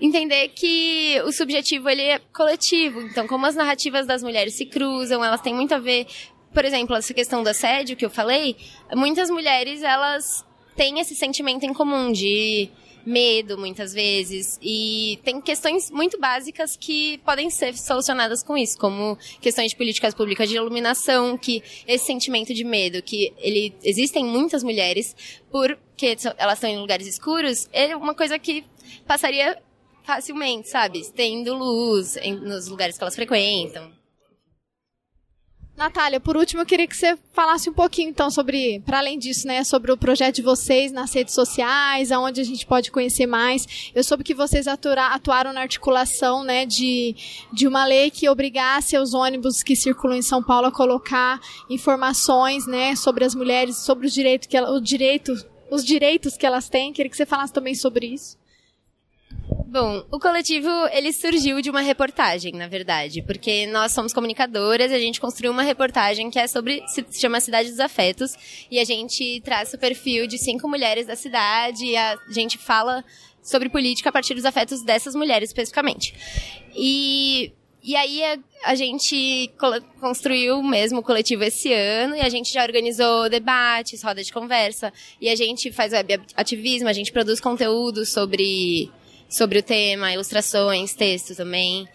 [0.00, 3.00] entender que o subjetivo ele é coletivo.
[3.02, 6.06] Então, como as narrativas das mulheres se cruzam, elas têm muito a ver
[6.54, 8.56] por exemplo, essa questão do assédio que eu falei,
[8.94, 12.70] muitas mulheres, elas têm esse sentimento em comum de
[13.04, 19.18] medo, muitas vezes, e tem questões muito básicas que podem ser solucionadas com isso, como
[19.42, 24.62] questões de políticas públicas de iluminação, que esse sentimento de medo, que ele existem muitas
[24.62, 25.14] mulheres,
[25.50, 28.64] porque elas estão em lugares escuros, é uma coisa que
[29.06, 29.60] passaria
[30.02, 31.02] facilmente, sabe?
[31.14, 33.92] Tendo luz em, nos lugares que elas frequentam.
[35.76, 39.44] Natália, por último, eu queria que você falasse um pouquinho, então, sobre, para além disso,
[39.46, 43.90] né, sobre o projeto de vocês nas redes sociais, aonde a gente pode conhecer mais.
[43.92, 47.16] Eu soube que vocês atura, atuaram na articulação, né, de,
[47.52, 52.68] de uma lei que obrigasse os ônibus que circulam em São Paulo a colocar informações,
[52.68, 55.34] né, sobre as mulheres, sobre os direitos que ela, o direito,
[55.68, 56.92] os direitos que elas têm.
[56.92, 58.38] Queria que você falasse também sobre isso.
[59.74, 64.98] Bom, o coletivo ele surgiu de uma reportagem, na verdade, porque nós somos comunicadoras a
[65.00, 68.36] gente construiu uma reportagem que é sobre se chama Cidade dos Afetos
[68.70, 73.04] e a gente traz o perfil de cinco mulheres da cidade e a gente fala
[73.42, 76.14] sobre política a partir dos afetos dessas mulheres especificamente.
[76.72, 79.52] E e aí a, a gente
[80.00, 84.92] construiu mesmo o coletivo esse ano e a gente já organizou debates, roda de conversa
[85.20, 88.90] e a gente faz web ativismo, a gente produz conteúdo sobre
[89.28, 91.88] sobre o tema, ilustrações, textos também.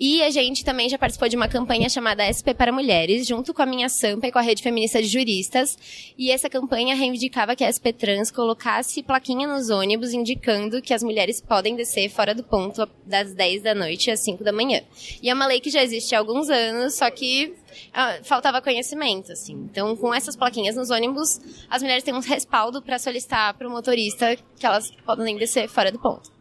[0.00, 3.62] E a gente também já participou de uma campanha chamada SP para Mulheres, junto com
[3.62, 5.76] a minha Sampa e com a Rede Feminista de Juristas.
[6.16, 11.02] E essa campanha reivindicava que a SP Trans colocasse plaquinha nos ônibus indicando que as
[11.02, 14.82] mulheres podem descer fora do ponto das 10 da noite às 5 da manhã.
[15.20, 17.54] E é uma lei que já existe há alguns anos, só que
[17.92, 19.54] ah, faltava conhecimento, assim.
[19.68, 23.70] Então, com essas plaquinhas nos ônibus, as mulheres têm um respaldo para solicitar para o
[23.70, 26.37] motorista que elas podem descer fora do ponto.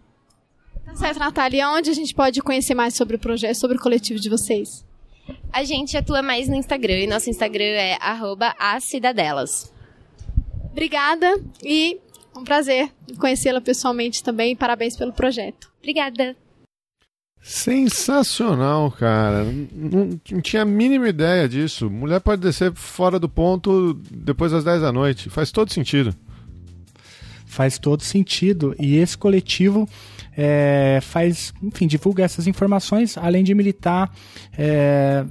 [0.88, 1.70] Tá certo, Natália.
[1.70, 4.86] Onde a gente pode conhecer mais sobre o projeto, sobre o coletivo de vocês?
[5.52, 8.56] A gente atua mais no Instagram e nosso Instagram é arroba
[10.72, 12.00] Obrigada e
[12.36, 14.56] Um prazer conhecê-la pessoalmente também.
[14.56, 15.70] Parabéns pelo projeto.
[15.80, 16.36] Obrigada.
[17.42, 19.44] Sensacional, cara.
[19.44, 21.90] Não, não, tinha a mínima ideia disso.
[21.90, 25.30] Mulher pode descer fora do ponto depois das 10 da noite.
[25.30, 26.16] Faz todo sentido.
[27.46, 28.76] Faz todo sentido.
[28.80, 29.90] E esse coletivo
[30.38, 34.12] é, faz, enfim, divulga essas informações, além de militar.
[34.58, 35.26] É,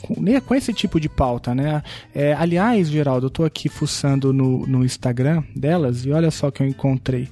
[0.00, 1.82] com, né, com esse tipo de pauta, né?
[2.14, 6.62] É, aliás, Geraldo, eu estou aqui fuçando no, no Instagram delas e olha só que
[6.62, 7.28] eu encontrei.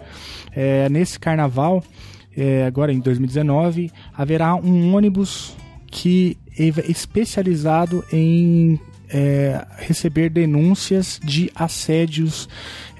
[0.50, 1.84] É, nesse carnaval,
[2.36, 5.54] é, agora em 2019, haverá um ônibus
[5.86, 12.48] que é especializado em é, receber denúncias de assédios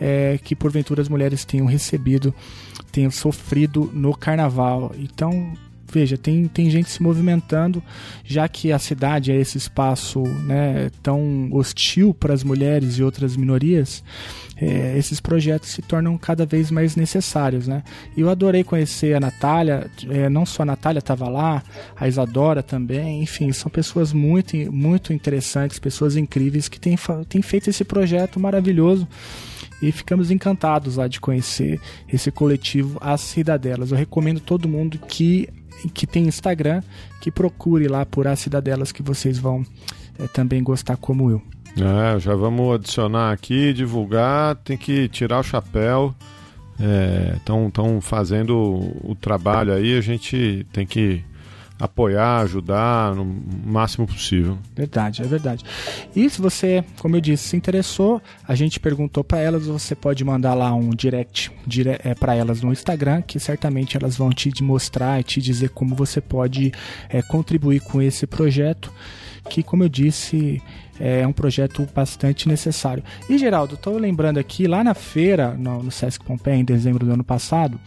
[0.00, 2.35] é, que porventura as mulheres tenham recebido,
[2.94, 4.92] tenham sofrido no carnaval.
[4.96, 5.52] Então
[5.92, 7.80] veja, tem, tem gente se movimentando,
[8.24, 13.37] já que a cidade é esse espaço né, tão hostil para as mulheres e outras
[13.37, 14.02] minorias,
[14.57, 17.68] é, esses projetos se tornam cada vez mais necessários.
[17.68, 17.85] Né?
[18.16, 21.62] Eu adorei conhecer a Natália, é, não só a Natália estava lá,
[21.94, 26.96] a Isadora também, enfim, são pessoas muito, muito interessantes, pessoas incríveis que têm,
[27.28, 29.07] têm feito esse projeto maravilhoso
[29.88, 33.90] e ficamos encantados lá de conhecer esse coletivo As Cidadelas.
[33.90, 35.49] Eu recomendo todo mundo que
[35.92, 36.83] que tem Instagram,
[37.20, 39.66] que procure lá por as cidadelas que vocês vão
[40.18, 41.42] é, também gostar como eu.
[41.77, 46.14] É, já vamos adicionar aqui, divulgar, tem que tirar o chapéu.
[47.37, 48.57] Estão é, fazendo
[49.03, 51.25] o trabalho aí, a gente tem que
[51.85, 53.25] apoiar, ajudar no
[53.64, 54.59] máximo possível.
[54.75, 55.64] Verdade, é verdade.
[56.16, 60.25] E se você, como eu disse, se interessou, a gente perguntou para elas, você pode
[60.25, 64.51] mandar lá um direct, direct é, para elas no Instagram, que certamente elas vão te
[64.62, 66.73] mostrar e te dizer como você pode
[67.09, 68.90] é, contribuir com esse projeto,
[69.51, 70.62] que como eu disse,
[70.99, 73.05] é um projeto bastante necessário.
[73.29, 77.12] E Geraldo, estou lembrando aqui, lá na feira, no, no Sesc Pompeia, em dezembro do
[77.12, 77.79] ano passado,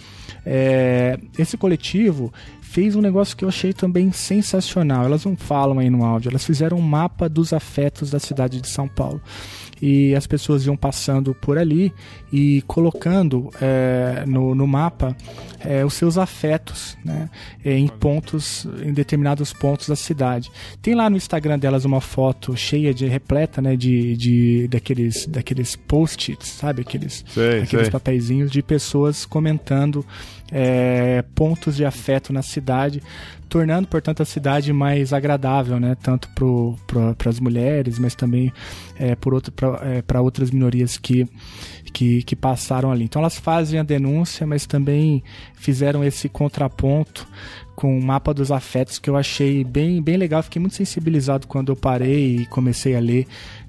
[0.49, 2.31] é, esse coletivo
[2.61, 5.03] fez um negócio que eu achei também sensacional.
[5.03, 8.69] Elas não falam aí no áudio, elas fizeram um mapa dos afetos da cidade de
[8.69, 9.21] São Paulo.
[9.81, 11.93] E as pessoas iam passando por ali
[12.31, 15.15] e colocando é, no, no mapa
[15.59, 17.29] é, os seus afetos né,
[17.63, 20.49] em pontos, em determinados pontos da cidade.
[20.81, 25.75] Tem lá no Instagram delas uma foto cheia de repleta né, de, de daqueles, daqueles
[25.75, 26.81] post-its, sabe?
[26.81, 27.91] Aqueles, sei, aqueles sei.
[27.91, 30.05] papeizinhos de pessoas comentando
[30.51, 33.01] é, pontos de afeto na cidade,
[33.49, 35.95] tornando, portanto, a cidade mais agradável, né?
[36.01, 36.29] Tanto
[36.85, 38.51] para as mulheres, mas também
[38.97, 41.25] é, para é, outras minorias que,
[41.93, 43.05] que, que passaram ali.
[43.05, 45.23] Então elas fazem a denúncia, mas também
[45.55, 47.27] fizeram esse contraponto
[47.75, 50.41] com o mapa dos afetos que eu achei bem, bem legal.
[50.41, 53.27] Fiquei muito sensibilizado quando eu parei e comecei a ler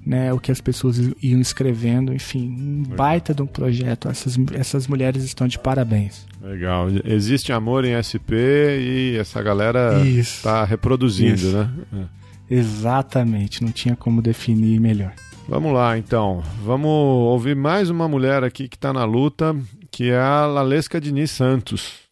[0.09, 2.11] né, o que as pessoas iam escrevendo.
[2.11, 4.09] Enfim, um baita de um projeto.
[4.09, 6.25] Essas, essas mulheres estão de parabéns.
[6.41, 6.87] Legal.
[7.05, 11.55] Existe amor em SP e essa galera está reproduzindo, Isso.
[11.55, 11.69] né?
[12.49, 12.55] É.
[12.55, 13.63] Exatamente.
[13.63, 15.13] Não tinha como definir melhor.
[15.47, 16.43] Vamos lá, então.
[16.63, 19.55] Vamos ouvir mais uma mulher aqui que está na luta,
[19.91, 22.08] que é a Lalesca Diniz Santos.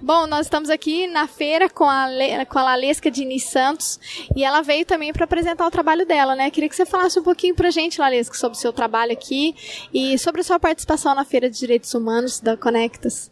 [0.00, 2.46] Bom, nós estamos aqui na feira com a, Le...
[2.46, 3.98] com a Lalesca Diniz Santos
[4.34, 6.50] e ela veio também para apresentar o trabalho dela, né?
[6.52, 9.56] Queria que você falasse um pouquinho para a gente, Lalesca, sobre o seu trabalho aqui
[9.92, 13.28] e sobre a sua participação na Feira de Direitos Humanos da Conectas.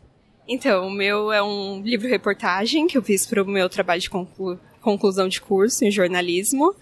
[0.49, 4.59] Então, o meu é um livro-reportagem que eu fiz para o meu trabalho de conclu
[4.87, 6.73] conclusão de curso em jornalismo.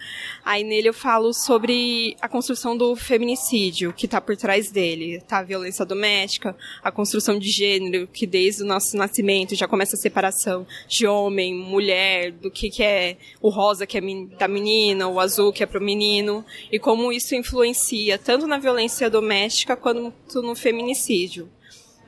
[0.44, 5.22] Aí nele eu falo sobre a construção do feminicídio, que está por trás dele.
[5.26, 9.96] Tá a violência doméstica, a construção de gênero, que desde o nosso nascimento já começa
[9.96, 14.02] a separação de homem, mulher, do que, que é o rosa que é
[14.38, 18.58] da menina, o azul que é para o menino, e como isso influencia tanto na
[18.58, 21.48] violência doméstica quanto no feminicídio.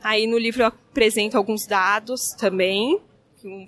[0.02, 3.00] Aí no livro eu apresento alguns dados também,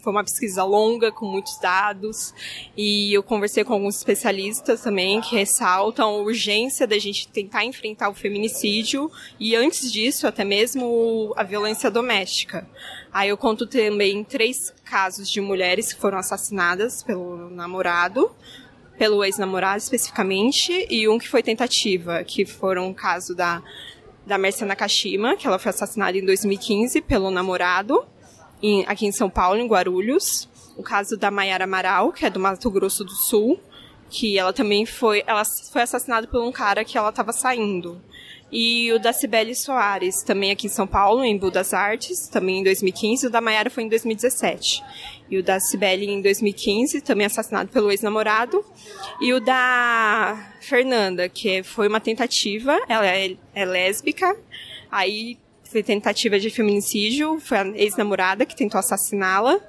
[0.03, 2.35] foi uma pesquisa longa, com muitos dados,
[2.77, 8.09] e eu conversei com alguns especialistas também que ressaltam a urgência da gente tentar enfrentar
[8.09, 12.69] o feminicídio e, antes disso, até mesmo a violência doméstica.
[13.13, 18.31] Aí eu conto também três casos de mulheres que foram assassinadas pelo namorado,
[18.99, 23.63] pelo ex-namorado especificamente, e um que foi tentativa, que foram caso da,
[24.29, 28.05] da Mercia Nakashima, que ela foi assassinada em 2015 pelo namorado,
[28.63, 30.49] em, aqui em São Paulo, em Guarulhos.
[30.77, 33.59] O caso da Maiara Amaral, que é do Mato Grosso do Sul,
[34.11, 38.01] que ela também foi, ela foi assassinada por um cara que ela estava saindo.
[38.51, 42.65] E o da Cibele Soares, também aqui em São Paulo, em Budas Artes, também em
[42.65, 43.27] 2015.
[43.27, 44.83] O da Maiara foi em 2017.
[45.31, 48.65] E o da Cibele em 2015, também assassinado pelo ex-namorado.
[49.21, 54.37] E o da Fernanda, que foi uma tentativa, ela é, é lésbica,
[54.91, 59.61] aí foi tentativa de feminicídio, foi a ex-namorada que tentou assassiná-la.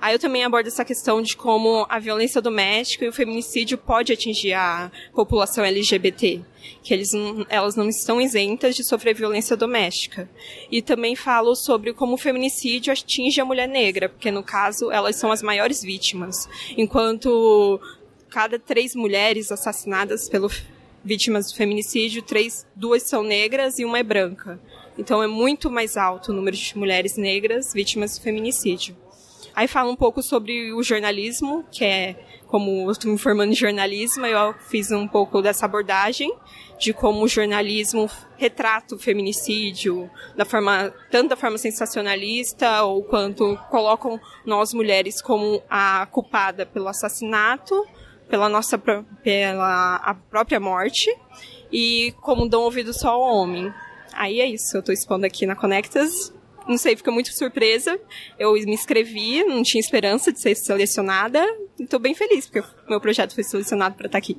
[0.00, 4.12] Aí eu também abordo essa questão de como a violência doméstica e o feminicídio pode
[4.12, 6.40] atingir a população LGBT,
[6.84, 7.10] que eles,
[7.48, 10.30] elas não estão isentas de sofrer violência doméstica.
[10.70, 15.16] E também falo sobre como o feminicídio atinge a mulher negra, porque no caso elas
[15.16, 17.80] são as maiores vítimas, enquanto
[18.30, 20.50] cada três mulheres assassinadas pelo
[21.04, 24.60] vítimas do feminicídio, três, duas são negras e uma é branca.
[24.96, 28.96] Então é muito mais alto o número de mulheres negras vítimas do feminicídio.
[29.54, 33.56] Aí fala um pouco sobre o jornalismo, que é como eu estou me formando em
[33.56, 36.32] jornalismo, eu fiz um pouco dessa abordagem
[36.78, 43.58] de como o jornalismo retrata o feminicídio, da forma, tanto da forma sensacionalista, ou quanto
[43.68, 47.84] colocam nós mulheres como a culpada pelo assassinato,
[48.28, 51.10] pela nossa pela a própria morte,
[51.72, 53.72] e como dão ouvido só ao homem.
[54.12, 56.32] Aí é isso, eu estou expondo aqui na Conectas
[56.68, 57.98] não sei, fiquei muito surpresa.
[58.38, 61.42] Eu me inscrevi, não tinha esperança de ser selecionada.
[61.78, 64.38] E tô bem feliz, porque meu projeto foi selecionado para estar tá aqui.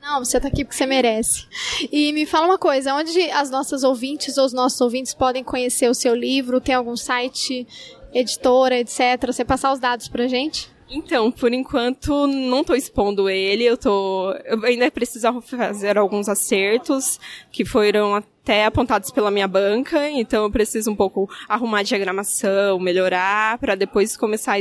[0.00, 1.44] Não, você está aqui porque você merece.
[1.90, 5.90] E me fala uma coisa, onde as nossas ouvintes ou os nossos ouvintes podem conhecer
[5.90, 6.60] o seu livro?
[6.60, 7.66] Tem algum site,
[8.14, 9.26] editora, etc?
[9.26, 10.70] Você passar os dados pra gente?
[10.88, 13.64] Então, por enquanto, não estou expondo ele.
[13.64, 17.18] Eu tô, eu ainda preciso fazer alguns acertos
[17.50, 20.08] que foram até apontados pela minha banca.
[20.08, 24.60] Então, eu preciso um pouco arrumar a diagramação, melhorar, para depois começar a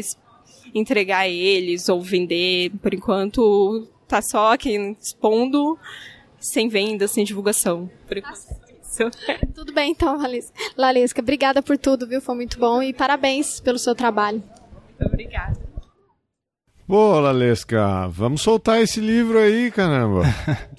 [0.74, 2.72] entregar eles ou vender.
[2.82, 5.78] Por enquanto, tá só aqui expondo,
[6.40, 7.90] sem venda, sem divulgação.
[8.08, 8.66] Por enquanto.
[9.54, 10.18] Tudo bem, então,
[10.78, 11.22] Lalesca.
[11.22, 12.22] Obrigada por tudo, viu?
[12.22, 14.42] Foi muito bom e parabéns pelo seu trabalho.
[15.02, 15.65] Obrigada.
[16.88, 20.22] Boa, Lalesca, vamos soltar esse livro aí, caramba.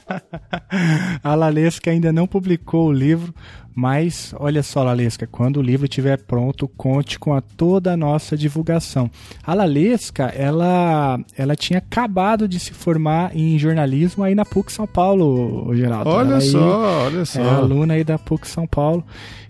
[1.23, 3.35] a Lalesca ainda não publicou o livro,
[3.75, 8.37] mas olha só, Lalesca, quando o livro estiver pronto, conte com a toda a nossa
[8.37, 9.11] divulgação.
[9.45, 14.87] A Lalesca, ela, ela tinha acabado de se formar em jornalismo aí na PUC São
[14.87, 16.09] Paulo, Geraldo.
[16.09, 17.41] Olha ela só, aí, olha só.
[17.41, 19.05] É aluna aí da PUC São Paulo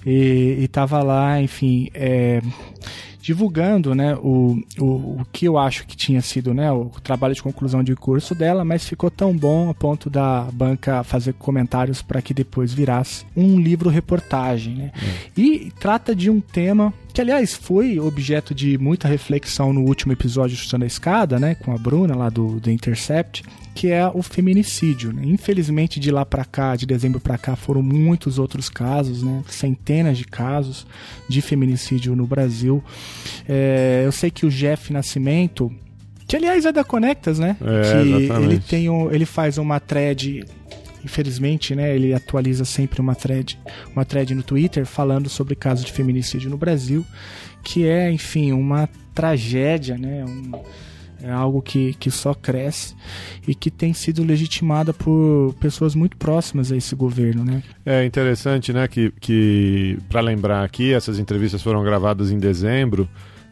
[0.06, 2.40] e estava lá, enfim, é,
[3.26, 7.42] divulgando né, o, o, o que eu acho que tinha sido né, o trabalho de
[7.42, 12.22] conclusão de curso dela, mas ficou tão bom a ponto da banca fazer comentários para
[12.22, 14.76] que depois virasse um livro reportagem.
[14.76, 14.92] Né?
[14.94, 15.40] É.
[15.40, 20.54] E trata de um tema que aliás foi objeto de muita reflexão no último episódio
[20.54, 23.42] de Chutando a Escada, né, com a Bruna lá do The Intercept,
[23.76, 25.12] que é o feminicídio.
[25.12, 25.22] Né?
[25.26, 30.16] Infelizmente de lá para cá, de dezembro para cá, foram muitos outros casos, né, centenas
[30.16, 30.86] de casos
[31.28, 32.82] de feminicídio no Brasil.
[33.46, 35.70] É, eu sei que o Jeff Nascimento
[36.26, 37.56] que aliás é da Conectas, né?
[37.60, 38.52] É, que exatamente.
[38.52, 40.44] ele tem um, ele faz uma thread
[41.04, 43.56] infelizmente, né, ele atualiza sempre uma thread,
[43.94, 47.06] uma thread no Twitter falando sobre casos de feminicídio no Brasil,
[47.62, 50.50] que é, enfim, uma tragédia, né, um,
[51.22, 52.94] é algo que, que só cresce
[53.46, 57.62] e que tem sido legitimada por pessoas muito próximas a esse governo, né?
[57.84, 63.08] É interessante, né, que, que para lembrar aqui, essas entrevistas foram gravadas em dezembro,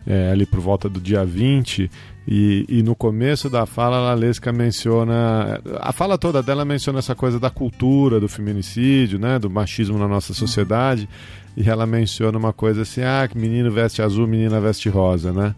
[0.07, 1.90] é, ali por volta do dia 20,
[2.27, 5.61] e, e, no começo da fala, a Lalesca menciona.
[5.79, 9.38] A fala toda dela menciona essa coisa da cultura, do feminicídio, né?
[9.38, 11.07] Do machismo na nossa sociedade.
[11.55, 15.55] E ela menciona uma coisa assim: ah, menino veste azul, menina veste rosa, né?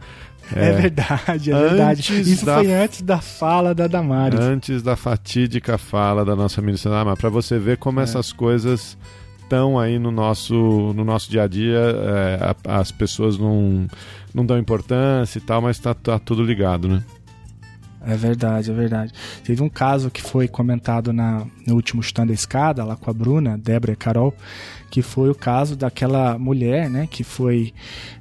[0.54, 2.20] É, é verdade, é verdade.
[2.20, 4.38] Isso da, foi antes da fala da Damares.
[4.38, 7.20] Antes da fatídica fala da nossa ministra Damares.
[7.20, 8.02] Para você ver como é.
[8.04, 8.96] essas coisas
[9.42, 13.86] estão aí no nosso, no nosso dia a dia, é, as pessoas não,
[14.34, 17.02] não dão importância e tal, mas está tá tudo ligado, né?
[18.06, 19.12] É verdade, é verdade.
[19.42, 23.12] Teve um caso que foi comentado na, no último Stand da Escada, lá com a
[23.12, 24.32] Bruna, Débora e Carol,
[24.90, 27.72] que foi o caso daquela mulher, né, que foi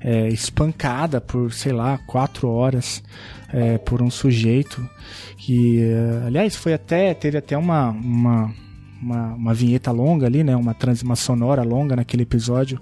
[0.01, 3.03] é, espancada por, sei lá, quatro horas
[3.49, 4.87] é, por um sujeito.
[5.37, 8.53] Que, é, aliás, foi até, teve até uma, uma
[9.01, 10.55] uma, uma vinheta longa ali, né?
[10.55, 12.79] Uma, trans, uma sonora longa naquele episódio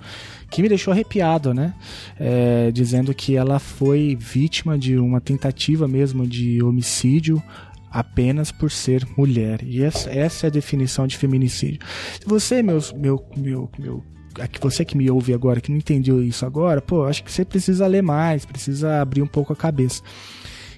[0.50, 1.74] que me deixou arrepiado, né?
[2.20, 7.42] É, dizendo que ela foi vítima de uma tentativa mesmo de homicídio
[7.94, 9.62] apenas por ser mulher.
[9.64, 11.80] E essa, essa é a definição de feminicídio.
[12.20, 14.04] Se você, meus, meu, meu, meu
[14.60, 17.86] você que me ouve agora, que não entendeu isso agora, pô, acho que você precisa
[17.86, 20.02] ler mais, precisa abrir um pouco a cabeça.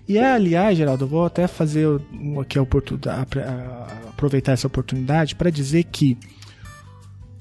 [0.07, 1.87] E é, aliás, Geraldo, eu vou até fazer
[2.41, 3.39] aqui a oportunidade,
[4.09, 6.17] aproveitar essa oportunidade para dizer que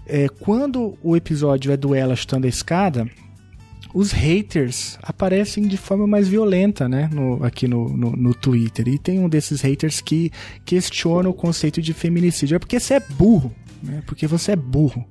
[0.07, 3.11] é, quando o episódio é do ela chutando a escada,
[3.95, 7.09] os haters aparecem de forma mais violenta, né?
[7.13, 8.89] No, aqui no, no, no, Twitter.
[8.89, 10.33] E tem um desses haters que
[10.65, 12.57] questiona o conceito de feminicídio.
[12.57, 13.55] É porque você é burro
[13.85, 14.03] né?
[14.07, 15.05] Porque você é burro.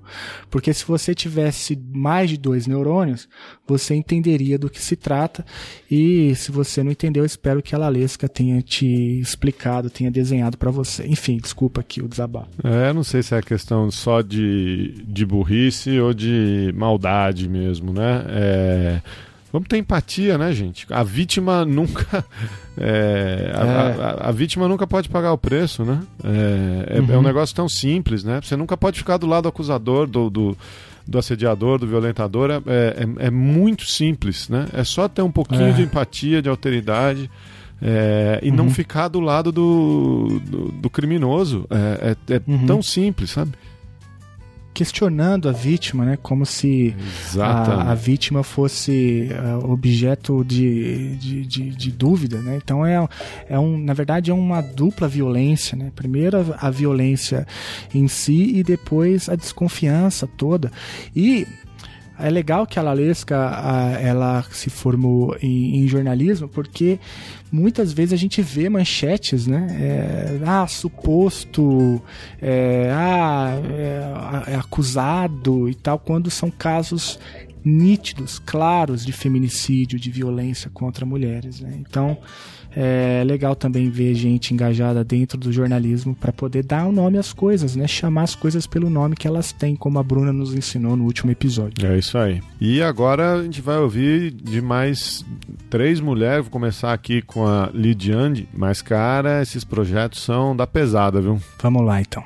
[0.49, 3.27] Porque se você tivesse mais de dois neurônios,
[3.67, 5.45] você entenderia do que se trata.
[5.89, 10.71] E se você não entendeu, espero que a Lalesca tenha te explicado, tenha desenhado para
[10.71, 11.05] você.
[11.05, 12.49] Enfim, desculpa aqui o desabafo.
[12.63, 18.25] É, não sei se é questão só de, de burrice ou de maldade mesmo, né?
[18.27, 19.01] É
[19.53, 20.87] Vamos ter empatia, né, gente?
[20.89, 22.25] A vítima nunca.
[22.75, 24.25] É, a, é.
[24.25, 26.01] a, a, vítima nunca pode pagar o preço, né?
[26.23, 27.05] É, uhum.
[27.07, 27.21] é, um uhum.
[27.21, 28.41] negócio tão simples, né?
[28.41, 30.57] Você nunca pode ficar do lado do acusador, do, do,
[31.07, 32.49] do assediador, do violentador.
[32.49, 34.65] É, é, é, muito simples, né?
[34.73, 35.71] É só ter um pouquinho é.
[35.71, 37.29] de empatia, de alteridade.
[38.41, 38.55] e uhum.
[38.55, 41.67] não ficar do lado do, do, do criminoso.
[41.69, 42.65] É, uhum.
[42.65, 43.51] tão simples, sabe?
[44.73, 46.17] Questionando a vítima, né?
[46.21, 46.95] Como se
[47.39, 52.59] a, a, vítima fosse uh, objeto de, de, de, de, dúvida, né?
[52.61, 53.07] Então é,
[53.47, 55.91] é um, na verdade é uma dupla violência, né?
[55.95, 57.45] Primeiro a, a violência
[57.93, 60.71] em si e depois a desconfiança toda.
[61.15, 61.47] E
[62.19, 63.35] é legal que a Lalesca
[63.99, 66.99] ela se formou em, em, jornalismo porque
[67.51, 69.67] muitas vezes a gente vê manchetes, né?
[69.79, 72.01] É, ah, suposto,
[72.41, 73.59] é, ah,
[74.47, 77.19] é, é acusado e tal, quando são casos
[77.63, 81.61] nítidos, claros de feminicídio, de violência contra mulheres.
[81.61, 81.75] Né?
[81.79, 82.17] Então
[82.75, 87.17] é legal também ver gente engajada dentro do jornalismo para poder dar o um nome
[87.17, 87.87] às coisas, né?
[87.87, 91.31] Chamar as coisas pelo nome que elas têm, como a Bruna nos ensinou no último
[91.31, 91.85] episódio.
[91.85, 92.41] É isso aí.
[92.59, 95.25] E agora a gente vai ouvir de mais
[95.69, 96.45] três mulheres.
[96.45, 98.47] Vou começar aqui com a Lidiane.
[98.53, 101.39] Mas, cara, esses projetos são da pesada, viu?
[101.61, 102.23] Vamos lá então.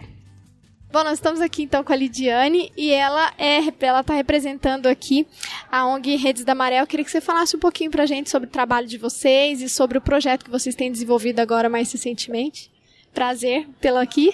[0.90, 5.28] Bom, nós estamos aqui então com a Lidiane e ela é ela está representando aqui
[5.70, 6.80] a ONG Redes da Maré.
[6.80, 9.62] Eu queria que você falasse um pouquinho para a gente sobre o trabalho de vocês
[9.62, 12.72] e sobre o projeto que vocês têm desenvolvido agora mais recentemente.
[13.14, 14.34] Prazer tê-la aqui.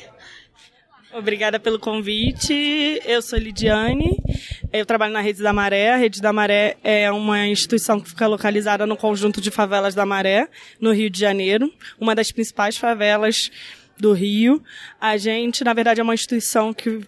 [1.11, 3.01] Obrigada pelo convite.
[3.03, 4.15] Eu sou Lidiane.
[4.71, 5.91] Eu trabalho na Rede da Maré.
[5.91, 10.05] A Rede da Maré é uma instituição que fica localizada no conjunto de favelas da
[10.05, 10.47] Maré,
[10.79, 13.51] no Rio de Janeiro, uma das principais favelas
[13.97, 14.61] do Rio.
[14.99, 17.01] A gente, na verdade, é uma instituição que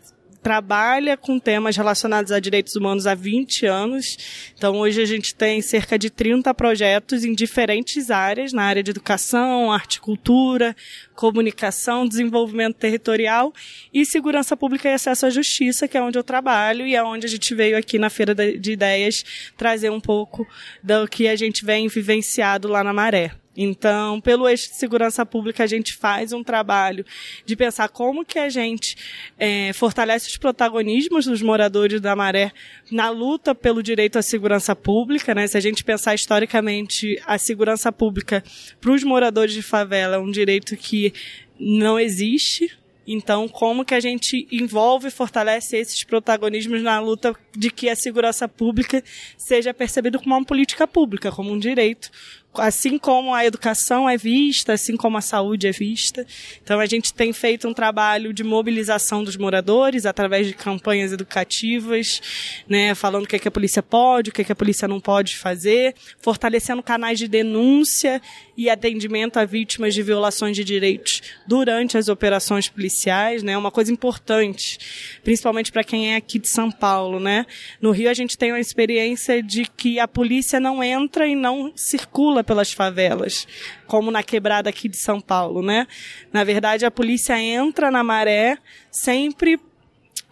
[0.45, 4.53] trabalha com temas relacionados a direitos humanos há 20 anos.
[4.55, 8.91] Então, hoje a gente tem cerca de 30 projetos em diferentes áreas, na área de
[8.91, 10.75] educação, arte cultura,
[11.15, 13.51] comunicação, desenvolvimento territorial
[13.91, 17.25] e segurança pública e acesso à justiça, que é onde eu trabalho e é onde
[17.25, 19.25] a gente veio aqui na Feira de Ideias
[19.57, 20.47] trazer um pouco
[20.83, 23.31] do que a gente vem vivenciado lá na Maré.
[23.56, 27.06] Então, pelo eixo de segurança pública, a gente faz um trabalho
[27.45, 28.97] de pensar como que a gente
[29.38, 32.51] é, fortalece os protagonismos dos moradores da Maré
[32.91, 35.34] na luta pelo direito à segurança pública.
[35.34, 35.47] Né?
[35.47, 38.43] Se a gente pensar historicamente, a segurança pública
[38.82, 41.14] para os moradores de favela é um direito que
[41.58, 42.78] não existe,
[43.08, 47.95] então, como que a gente envolve e fortalece esses protagonismos na luta de que a
[47.95, 49.03] segurança pública
[49.38, 52.10] seja percebida como uma política pública, como um direito,
[52.58, 56.26] assim como a educação é vista, assim como a saúde é vista.
[56.64, 62.22] Então a gente tem feito um trabalho de mobilização dos moradores através de campanhas educativas,
[62.68, 64.88] né, falando o que, é que a polícia pode, o que, é que a polícia
[64.88, 68.22] não pode fazer, fortalecendo canais de denúncia
[68.58, 73.91] e atendimento a vítimas de violações de direitos durante as operações policiais, né, uma coisa
[73.91, 74.80] importante,
[75.24, 77.45] principalmente para quem é aqui de São Paulo, né.
[77.82, 81.74] No Rio a gente tem uma experiência de que a polícia não entra e não
[81.76, 83.48] circula pelas favelas,
[83.88, 85.88] como na quebrada aqui de São Paulo, né?
[86.32, 88.58] Na verdade, a polícia entra na maré
[88.91, 89.60] sempre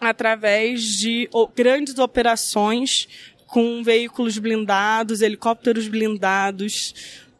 [0.00, 3.08] através de grandes operações
[3.46, 6.94] com veículos blindados, helicópteros blindados,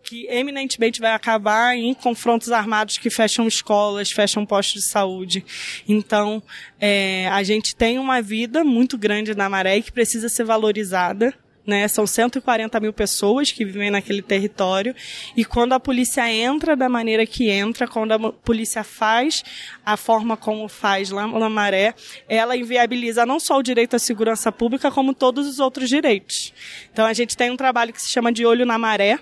[0.05, 5.45] que eminentemente vai acabar em confrontos armados que fecham escolas, fecham postos de saúde.
[5.89, 6.43] Então,
[6.79, 11.35] é, a gente tem uma vida muito grande na maré que precisa ser valorizada
[11.67, 11.87] né?
[11.89, 14.95] São 140 mil pessoas que vivem naquele território.
[15.37, 19.43] E quando a polícia entra da maneira que entra, quando a polícia faz
[19.85, 21.95] a forma como faz lá na Maré,
[22.29, 26.53] ela inviabiliza não só o direito à segurança pública, como todos os outros direitos.
[26.93, 29.19] Então a gente tem um trabalho que se chama de Olho na Maré,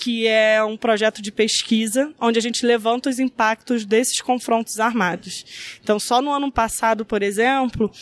[0.00, 5.44] que é um projeto de pesquisa onde a gente levanta os impactos desses confrontos armados.
[5.82, 7.92] Então, só no ano passado, por exemplo,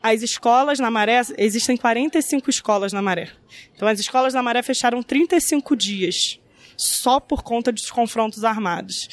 [0.00, 3.30] as escolas na Maré, existem 45 escolas na Maré.
[3.74, 6.38] Então, as escolas na Maré fecharam 35 dias
[6.78, 9.08] só por conta dos confrontos armados.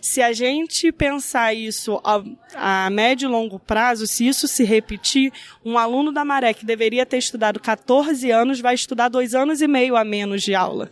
[0.00, 5.30] Se a gente pensar isso a, a médio e longo prazo, se isso se repetir,
[5.62, 9.68] um aluno da Maré que deveria ter estudado 14 anos vai estudar dois anos e
[9.68, 10.90] meio a menos de aula.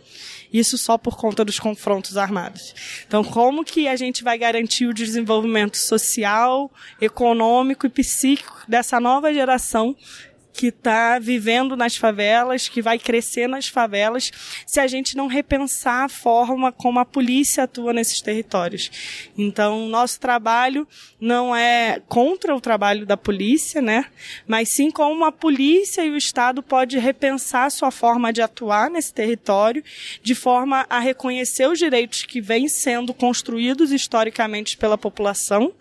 [0.51, 2.73] Isso só por conta dos confrontos armados.
[3.07, 9.33] Então, como que a gente vai garantir o desenvolvimento social, econômico e psíquico dessa nova
[9.33, 9.95] geração
[10.53, 14.31] que está vivendo nas favelas, que vai crescer nas favelas,
[14.65, 19.29] se a gente não repensar a forma como a polícia atua nesses territórios.
[19.37, 20.87] Então, nosso trabalho
[21.19, 24.05] não é contra o trabalho da polícia, né?
[24.47, 29.13] Mas sim como a polícia e o Estado pode repensar sua forma de atuar nesse
[29.13, 29.83] território,
[30.21, 35.73] de forma a reconhecer os direitos que vêm sendo construídos historicamente pela população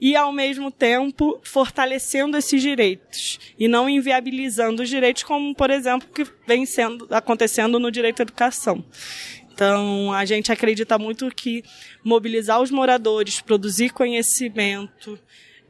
[0.00, 6.08] e, ao mesmo tempo, fortalecendo esses direitos e não inviabilizando os direitos, como, por exemplo,
[6.08, 8.84] que vem sendo acontecendo no direito à educação.
[9.52, 11.62] Então, a gente acredita muito que
[12.02, 15.18] mobilizar os moradores, produzir conhecimento,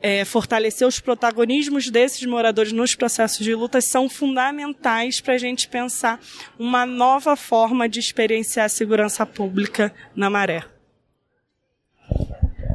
[0.01, 5.69] é, fortalecer os protagonismos desses moradores nos processos de luta são fundamentais para a gente
[5.69, 6.21] pensar
[6.59, 10.65] uma nova forma de experienciar a segurança pública na maré.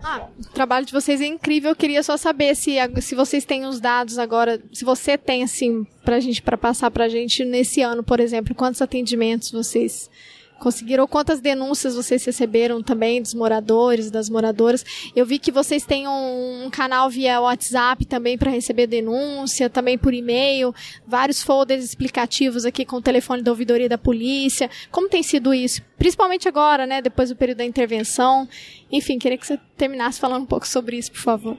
[0.03, 1.71] Ah, o trabalho de vocês é incrível.
[1.71, 5.85] Eu queria só saber se, se vocês têm os dados agora, se você tem assim
[6.03, 10.09] pra gente para passar pra gente nesse ano, por exemplo, quantos atendimentos vocês
[10.59, 11.07] conseguiram?
[11.07, 14.85] Quantas denúncias vocês receberam também dos moradores, das moradoras?
[15.15, 19.97] Eu vi que vocês têm um, um canal via WhatsApp também para receber denúncia, também
[19.97, 20.73] por e-mail,
[21.07, 24.69] vários folders explicativos aqui com o telefone da ouvidoria da polícia.
[24.91, 25.81] Como tem sido isso?
[25.97, 28.47] Principalmente agora, né, depois do período da intervenção.
[28.91, 31.57] Enfim, queria que você terminasse falando um pouco sobre isso, por favor.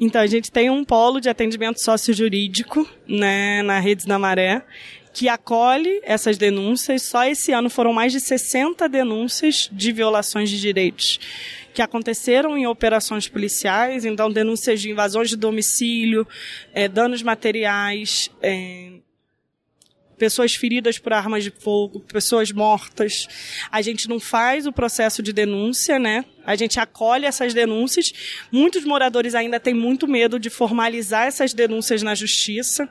[0.00, 4.64] Então, a gente tem um polo de atendimento sócio-jurídico né, na Redes da Maré,
[5.12, 7.02] que acolhe essas denúncias.
[7.02, 11.18] Só esse ano foram mais de 60 denúncias de violações de direitos
[11.72, 16.26] que aconteceram em operações policiais, então denúncias de invasões de domicílio,
[16.74, 18.94] é, danos materiais, é,
[20.20, 23.26] pessoas feridas por armas de fogo, pessoas mortas.
[23.72, 26.26] A gente não faz o processo de denúncia, né?
[26.44, 28.12] A gente acolhe essas denúncias.
[28.52, 32.86] Muitos moradores ainda têm muito medo de formalizar essas denúncias na justiça.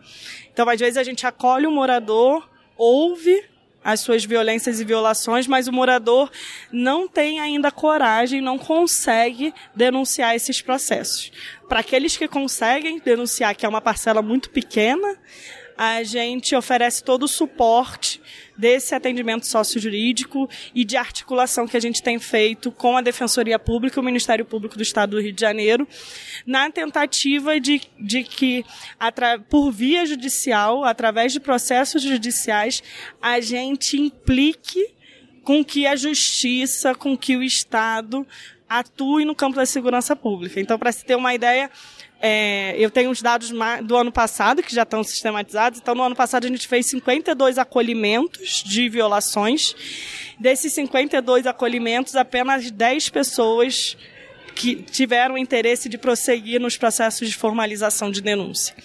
[0.60, 2.46] Então, às vezes, a gente acolhe o morador,
[2.76, 3.46] ouve
[3.82, 6.30] as suas violências e violações, mas o morador
[6.70, 11.32] não tem ainda coragem, não consegue denunciar esses processos.
[11.70, 15.18] Para aqueles que conseguem denunciar, que é uma parcela muito pequena,
[15.82, 18.22] a gente oferece todo o suporte
[18.58, 23.98] desse atendimento sócio-jurídico e de articulação que a gente tem feito com a Defensoria Pública
[23.98, 25.88] e o Ministério Público do Estado do Rio de Janeiro,
[26.46, 28.66] na tentativa de, de que,
[29.50, 32.84] por via judicial, através de processos judiciais,
[33.22, 34.86] a gente implique
[35.46, 38.28] com que a justiça, com que o Estado
[38.68, 40.60] atue no campo da segurança pública.
[40.60, 41.72] Então, para se ter uma ideia,
[42.22, 43.52] é, eu tenho os dados
[43.84, 45.80] do ano passado, que já estão sistematizados.
[45.80, 49.76] Então, no ano passado, a gente fez 52 acolhimentos de violações.
[50.38, 53.98] Desses 52 acolhimentos, apenas 10 pessoas
[54.54, 58.76] que tiveram interesse de prosseguir nos processos de formalização de denúncia.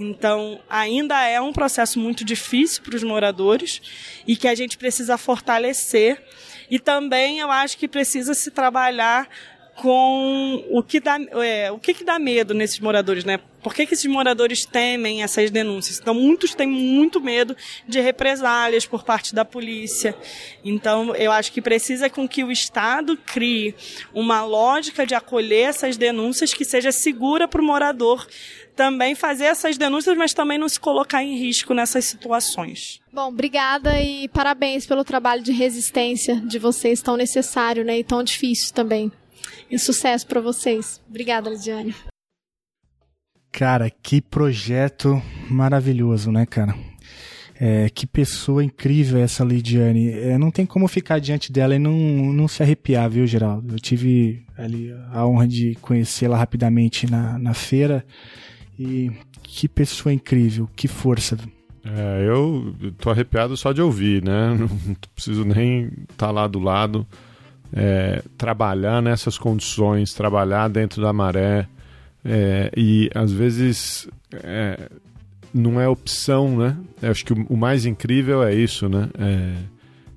[0.00, 3.82] Então, ainda é um processo muito difícil para os moradores
[4.26, 6.22] e que a gente precisa fortalecer.
[6.70, 9.28] E também eu acho que precisa se trabalhar
[9.80, 13.38] com o que dá, é, o que, que dá medo nesses moradores, né?
[13.62, 15.98] Por que, que esses moradores temem essas denúncias?
[16.00, 17.56] Então, muitos têm muito medo
[17.86, 20.16] de represálias por parte da polícia.
[20.64, 23.74] Então, eu acho que precisa com que o Estado crie
[24.12, 28.26] uma lógica de acolher essas denúncias que seja segura para o morador
[28.74, 33.00] também fazer essas denúncias, mas também não se colocar em risco nessas situações.
[33.12, 38.22] Bom, obrigada e parabéns pelo trabalho de resistência de vocês, tão necessário né, e tão
[38.22, 39.10] difícil também.
[39.70, 41.00] E sucesso para vocês.
[41.08, 41.94] Obrigada, Lidiane.
[43.52, 46.74] Cara, que projeto maravilhoso, né, cara?
[47.60, 50.10] É, que pessoa incrível essa Lidiane.
[50.10, 53.74] É, não tem como ficar diante dela e não, não se arrepiar, viu, Geraldo?
[53.74, 58.06] Eu tive ali a honra de conhecê-la rapidamente na, na feira
[58.78, 59.10] e
[59.42, 61.36] que pessoa incrível, que força.
[61.84, 64.54] É, eu tô arrepiado só de ouvir, né?
[64.54, 64.68] Não
[65.14, 67.06] preciso nem estar tá lá do lado
[67.72, 71.66] é, trabalhar nessas condições, trabalhar dentro da maré
[72.24, 74.90] é, e às vezes é,
[75.52, 76.76] não é opção, né?
[77.00, 79.08] Eu acho que o, mais incrível é isso, né?
[79.18, 79.54] É,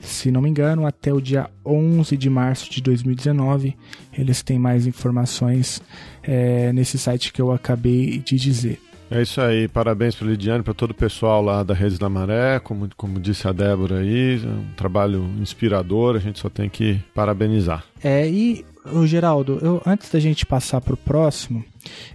[0.01, 3.77] se não me engano, até o dia 11 de março de 2019.
[4.13, 5.83] Eles têm mais informações
[6.23, 8.90] é, nesse site que eu acabei de dizer.
[9.11, 12.61] É isso aí, parabéns para Lidiane, para todo o pessoal lá da Redes da Maré,
[12.61, 17.85] como, como disse a Débora aí, um trabalho inspirador, a gente só tem que parabenizar.
[18.05, 21.65] É, e, o Geraldo, eu, antes da gente passar para o próximo,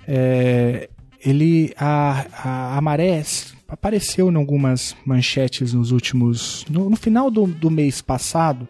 [0.08, 0.90] é,
[1.24, 3.22] ele, a, a, a Maré
[3.68, 8.70] apareceu em algumas manchetes nos últimos, no, no final do, do mês passado,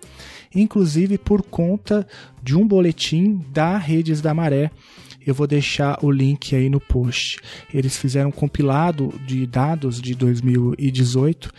[0.55, 2.07] inclusive por conta
[2.41, 4.71] de um boletim da Redes da Maré,
[5.25, 7.39] eu vou deixar o link aí no post.
[7.73, 11.51] Eles fizeram um compilado de dados de 2018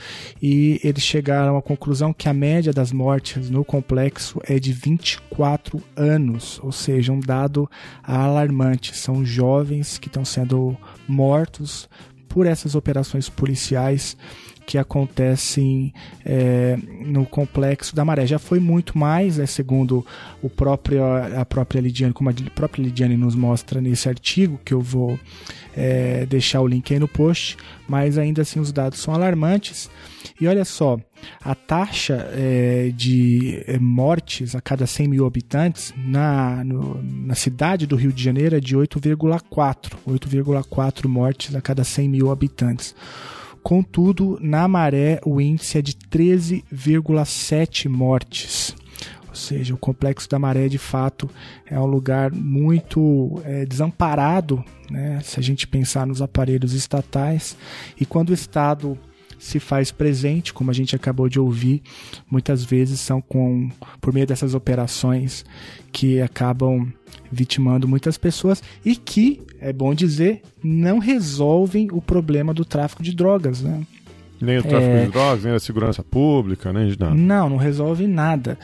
[0.42, 5.82] e eles chegaram à conclusão que a média das mortes no complexo é de 24
[5.96, 7.68] anos, ou seja, um dado
[8.02, 8.96] alarmante.
[8.96, 10.76] São jovens que estão sendo
[11.08, 11.88] mortos
[12.28, 14.16] por essas operações policiais
[14.66, 15.94] que acontecem
[16.24, 18.26] é, no complexo da maré.
[18.26, 20.04] Já foi muito mais, né, segundo
[20.42, 21.02] o próprio,
[21.38, 25.18] a própria Lidiane, como a própria Lidiane nos mostra nesse artigo, que eu vou
[25.74, 27.56] é, deixar o link aí no post,
[27.88, 29.88] mas ainda assim os dados são alarmantes.
[30.40, 30.98] E olha só,
[31.42, 37.86] a taxa é, de é, mortes a cada 100 mil habitantes na, no, na cidade
[37.86, 39.92] do Rio de Janeiro é de 8,4.
[40.06, 42.94] 8,4 mortes a cada 100 mil habitantes.
[43.66, 48.76] Contudo, na maré, o índice é de 13,7 mortes.
[49.28, 51.28] Ou seja, o complexo da maré de fato
[51.68, 55.18] é um lugar muito é, desamparado, né?
[55.24, 57.56] se a gente pensar nos aparelhos estatais.
[58.00, 58.96] E quando o Estado
[59.46, 61.82] se faz presente, como a gente acabou de ouvir,
[62.30, 63.70] muitas vezes são com
[64.00, 65.44] por meio dessas operações
[65.92, 66.92] que acabam
[67.30, 73.14] vitimando muitas pessoas e que, é bom dizer, não resolvem o problema do tráfico de
[73.14, 73.86] drogas, né?
[74.40, 75.04] Nem o tráfico é...
[75.06, 77.14] de drogas, nem a segurança pública, nem de nada.
[77.14, 78.58] Não, não resolve nada.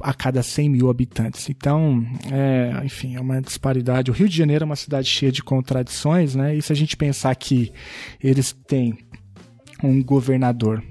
[0.02, 1.50] a cada 100 mil habitantes.
[1.50, 4.12] Então, é, enfim, é uma disparidade.
[4.12, 6.58] O Rio de Janeiro é uma cidade cheia de contradições, né?
[6.58, 7.72] E se a gente pensar que
[8.22, 8.98] eles têm
[9.82, 10.84] um governador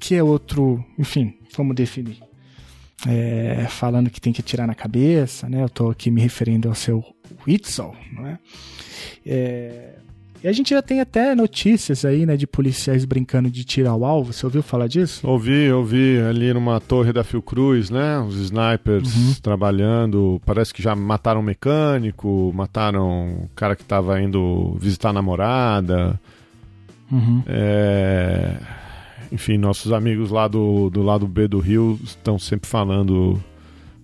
[0.00, 2.31] que é outro, enfim, vamos definir
[3.06, 5.62] é, falando que tem que tirar na cabeça, né?
[5.62, 7.04] Eu estou aqui me referindo ao seu
[7.46, 8.38] Witzel, né?
[9.26, 9.94] É,
[10.42, 14.04] e a gente já tem até notícias aí, né, de policiais brincando de tirar o
[14.04, 14.32] alvo.
[14.32, 15.24] Você ouviu falar disso?
[15.26, 16.20] Ouvi, ouvi.
[16.20, 18.18] Ali numa torre da Fiocruz, né?
[18.18, 19.34] Os snipers uhum.
[19.40, 20.42] trabalhando.
[20.44, 26.20] Parece que já mataram um mecânico, mataram o cara que estava indo visitar a namorada.
[27.10, 27.42] Uhum.
[27.46, 28.56] É
[29.32, 33.42] enfim, nossos amigos lá do, do lado B do Rio estão sempre falando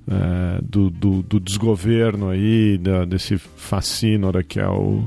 [0.08, 5.04] é, do, do, do, desgoverno aí, da, desse fascínora que é o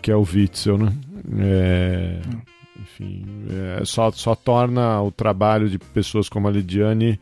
[0.00, 0.92] que é o Witzel, né?
[1.38, 2.20] É,
[2.80, 7.18] enfim, é, só, só torna o trabalho de pessoas como a Lidiane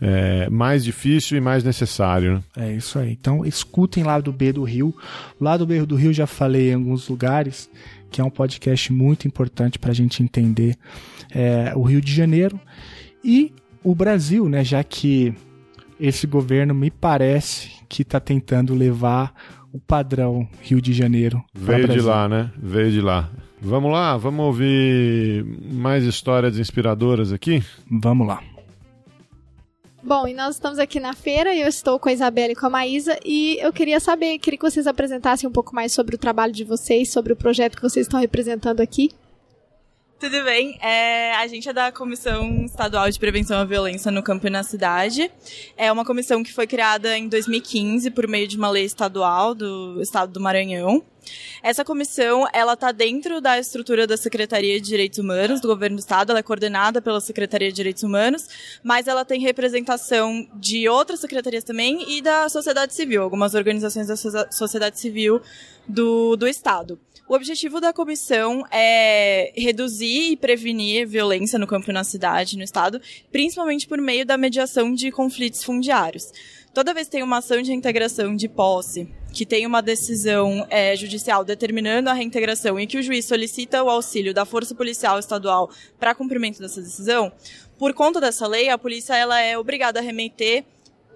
[0.00, 2.34] é, mais difícil e mais necessário.
[2.34, 2.68] Né?
[2.68, 3.12] É isso aí.
[3.12, 4.94] Então escutem lá do B do Rio.
[5.40, 7.68] Lá do B do Rio já falei em alguns lugares
[8.10, 10.76] que é um podcast muito importante para a gente entender
[11.30, 12.60] é, o Rio de Janeiro
[13.22, 13.52] e
[13.82, 14.64] o Brasil, né?
[14.64, 15.34] Já que
[16.00, 19.34] esse governo me parece que está tentando levar
[19.72, 21.42] o padrão Rio de Janeiro.
[21.54, 22.50] Veio de lá, né?
[22.56, 23.30] Veio de lá.
[23.60, 27.62] Vamos lá, vamos ouvir mais histórias inspiradoras aqui?
[27.90, 28.40] Vamos lá.
[30.08, 32.70] Bom, e nós estamos aqui na feira, eu estou com a Isabela e com a
[32.70, 36.50] Maísa, e eu queria saber, queria que vocês apresentassem um pouco mais sobre o trabalho
[36.50, 39.10] de vocês, sobre o projeto que vocês estão representando aqui.
[40.18, 44.46] Tudo bem, é, a gente é da Comissão Estadual de Prevenção à Violência no Campo
[44.46, 45.30] e na Cidade.
[45.76, 50.00] É uma comissão que foi criada em 2015 por meio de uma lei estadual do
[50.00, 51.04] Estado do Maranhão.
[51.62, 56.00] Essa comissão, ela está dentro da estrutura da Secretaria de Direitos Humanos do Governo do
[56.00, 58.48] Estado, ela é coordenada pela Secretaria de Direitos Humanos,
[58.82, 64.16] mas ela tem representação de outras secretarias também e da sociedade civil, algumas organizações da
[64.50, 65.40] sociedade civil
[65.86, 66.98] do, do Estado.
[67.28, 72.64] O objetivo da comissão é reduzir e prevenir violência no campo e na cidade, no
[72.64, 76.32] Estado, principalmente por meio da mediação de conflitos fundiários.
[76.72, 80.94] Toda vez que tem uma ação de reintegração de posse, que tem uma decisão é,
[80.94, 85.70] judicial determinando a reintegração e que o juiz solicita o auxílio da Força Policial Estadual
[85.98, 87.32] para cumprimento dessa decisão,
[87.78, 90.64] por conta dessa lei, a polícia ela é obrigada a remeter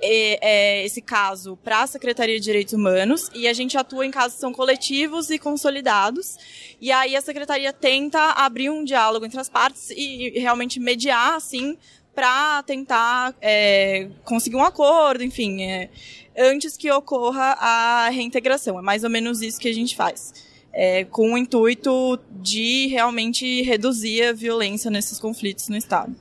[0.01, 4.35] é, esse caso para a Secretaria de Direitos Humanos e a gente atua em casos
[4.35, 6.37] que são coletivos e consolidados.
[6.81, 11.77] E aí a Secretaria tenta abrir um diálogo entre as partes e realmente mediar, assim,
[12.15, 15.91] para tentar é, conseguir um acordo, enfim, é,
[16.37, 18.79] antes que ocorra a reintegração.
[18.79, 20.33] É mais ou menos isso que a gente faz.
[20.75, 26.15] É, com o intuito de realmente reduzir a violência nesses conflitos no Estado.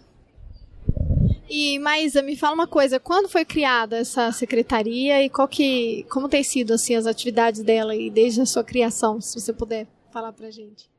[1.53, 6.29] E Maísa, me fala uma coisa, quando foi criada essa secretaria e qual que, como
[6.29, 10.31] tem sido assim as atividades dela e desde a sua criação, se você puder falar
[10.31, 10.89] pra gente.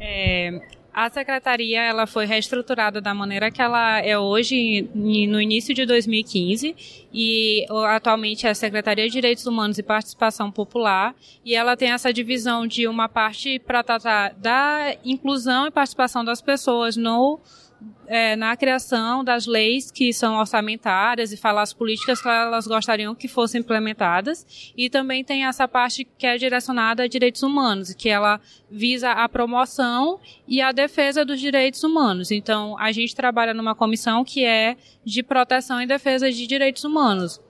[0.00, 0.60] É,
[1.00, 7.08] a secretaria ela foi reestruturada da maneira que ela é hoje no início de 2015
[7.10, 11.14] e atualmente é a Secretaria de Direitos Humanos e Participação Popular.
[11.42, 16.42] E ela tem essa divisão de uma parte para tratar da inclusão e participação das
[16.42, 17.40] pessoas no
[18.06, 23.14] é, na criação das leis que são orçamentárias e falar as políticas que elas gostariam
[23.14, 24.72] que fossem implementadas.
[24.76, 29.28] E também tem essa parte que é direcionada a direitos humanos, que ela visa a
[29.28, 32.30] promoção e a defesa dos direitos humanos.
[32.30, 37.40] Então, a gente trabalha numa comissão que é de proteção e defesa de direitos humanos.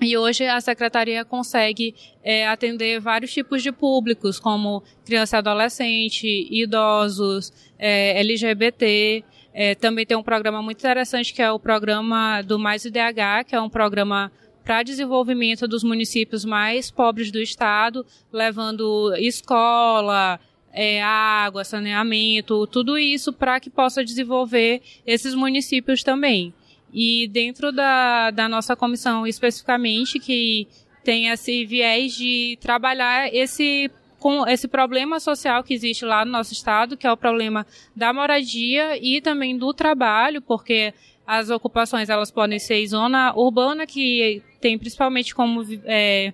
[0.00, 1.92] E hoje a secretaria consegue
[2.22, 9.24] é, atender vários tipos de públicos, como criança e adolescente, idosos, é, LGBT,
[9.60, 13.56] é, também tem um programa muito interessante que é o programa do Mais IDH, que
[13.56, 14.30] é um programa
[14.62, 20.38] para desenvolvimento dos municípios mais pobres do estado, levando escola,
[20.72, 26.54] é, água, saneamento, tudo isso para que possa desenvolver esses municípios também.
[26.94, 30.68] E dentro da, da nossa comissão especificamente, que
[31.02, 36.52] tem esse viés de trabalhar esse com esse problema social que existe lá no nosso
[36.52, 40.92] estado, que é o problema da moradia e também do trabalho, porque
[41.26, 46.32] as ocupações elas podem ser zona urbana, que tem principalmente como é,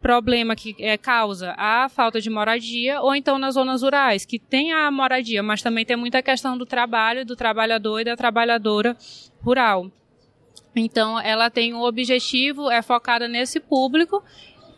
[0.00, 4.72] problema que é, causa a falta de moradia, ou então nas zonas rurais, que tem
[4.72, 8.96] a moradia, mas também tem muita questão do trabalho, do trabalhador e da trabalhadora
[9.42, 9.90] rural.
[10.74, 14.22] Então, ela tem um objetivo, é focada nesse público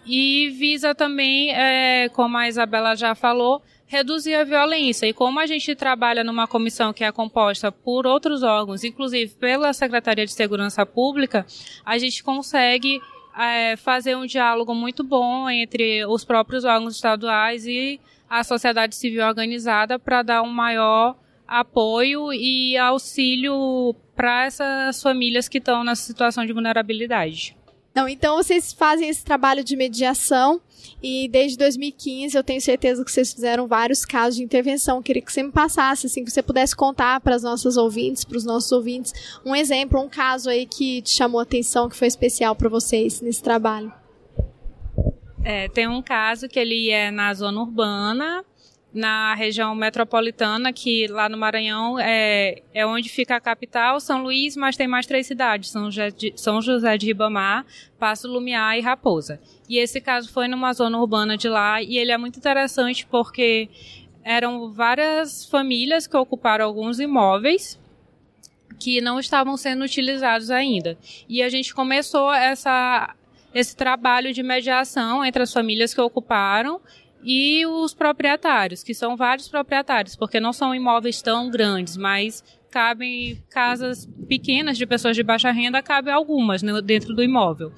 [0.06, 5.06] e visa também, é, como a Isabela já falou, reduzir a violência.
[5.06, 9.72] E como a gente trabalha numa comissão que é composta por outros órgãos, inclusive pela
[9.72, 11.46] Secretaria de Segurança Pública,
[11.84, 13.00] a gente consegue
[13.38, 19.24] é, fazer um diálogo muito bom entre os próprios órgãos estaduais e a sociedade civil
[19.24, 26.46] organizada para dar um maior apoio e auxílio para essas famílias que estão nessa situação
[26.46, 27.56] de vulnerabilidade.
[27.94, 30.60] Não, então vocês fazem esse trabalho de mediação
[31.00, 34.96] e desde 2015 eu tenho certeza que vocês fizeram vários casos de intervenção.
[34.96, 38.24] Eu queria que você me passasse, assim, que você pudesse contar para as nossas ouvintes,
[38.24, 41.96] para os nossos ouvintes, um exemplo, um caso aí que te chamou a atenção, que
[41.96, 43.92] foi especial para vocês nesse trabalho.
[45.44, 48.44] É, tem um caso que ele é na zona urbana,
[48.94, 54.56] na região metropolitana, que lá no Maranhão é, é onde fica a capital, São Luís,
[54.56, 57.66] mas tem mais três cidades, São José de, São José de Ribamar,
[57.98, 59.40] Passo Lumiar e Raposa.
[59.68, 63.68] E esse caso foi numa zona urbana de lá, e ele é muito interessante porque
[64.22, 67.78] eram várias famílias que ocuparam alguns imóveis
[68.78, 70.96] que não estavam sendo utilizados ainda.
[71.28, 73.12] E a gente começou essa,
[73.52, 76.80] esse trabalho de mediação entre as famílias que ocuparam
[77.24, 83.42] e os proprietários, que são vários proprietários, porque não são imóveis tão grandes, mas cabem
[83.48, 87.72] casas pequenas de pessoas de baixa renda, cabem algumas né, dentro do imóvel.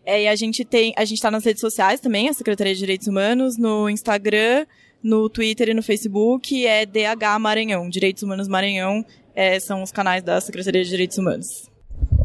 [0.04, 2.80] É, e a gente tem, a gente está nas redes sociais também, a Secretaria de
[2.80, 4.66] Direitos Humanos, no Instagram,
[5.02, 10.22] no Twitter e no Facebook, é DH Maranhão, Direitos Humanos Maranhão, é, são os canais
[10.22, 11.70] da Secretaria de Direitos Humanos.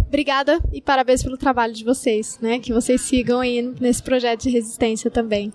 [0.07, 2.59] Obrigada e parabéns pelo trabalho de vocês, né?
[2.59, 5.51] Que vocês sigam aí nesse projeto de resistência também.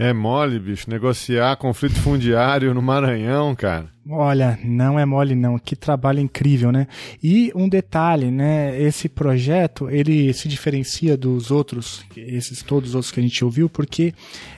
[0.00, 3.88] É mole, bicho, negociar conflito fundiário no Maranhão, cara.
[4.08, 6.86] Olha, não é mole não, que trabalho incrível, né?
[7.20, 13.10] E um detalhe, né, esse projeto, ele se diferencia dos outros, esses todos os outros
[13.10, 14.14] que a gente ouviu, porque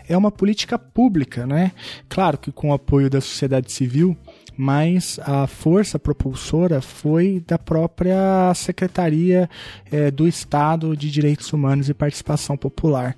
[0.07, 1.72] é uma política pública, né?
[2.07, 4.14] Claro que com o apoio da sociedade civil,
[4.61, 9.49] mas a força propulsora foi da própria Secretaria
[9.91, 13.17] é, do Estado de Direitos Humanos e Participação Popular.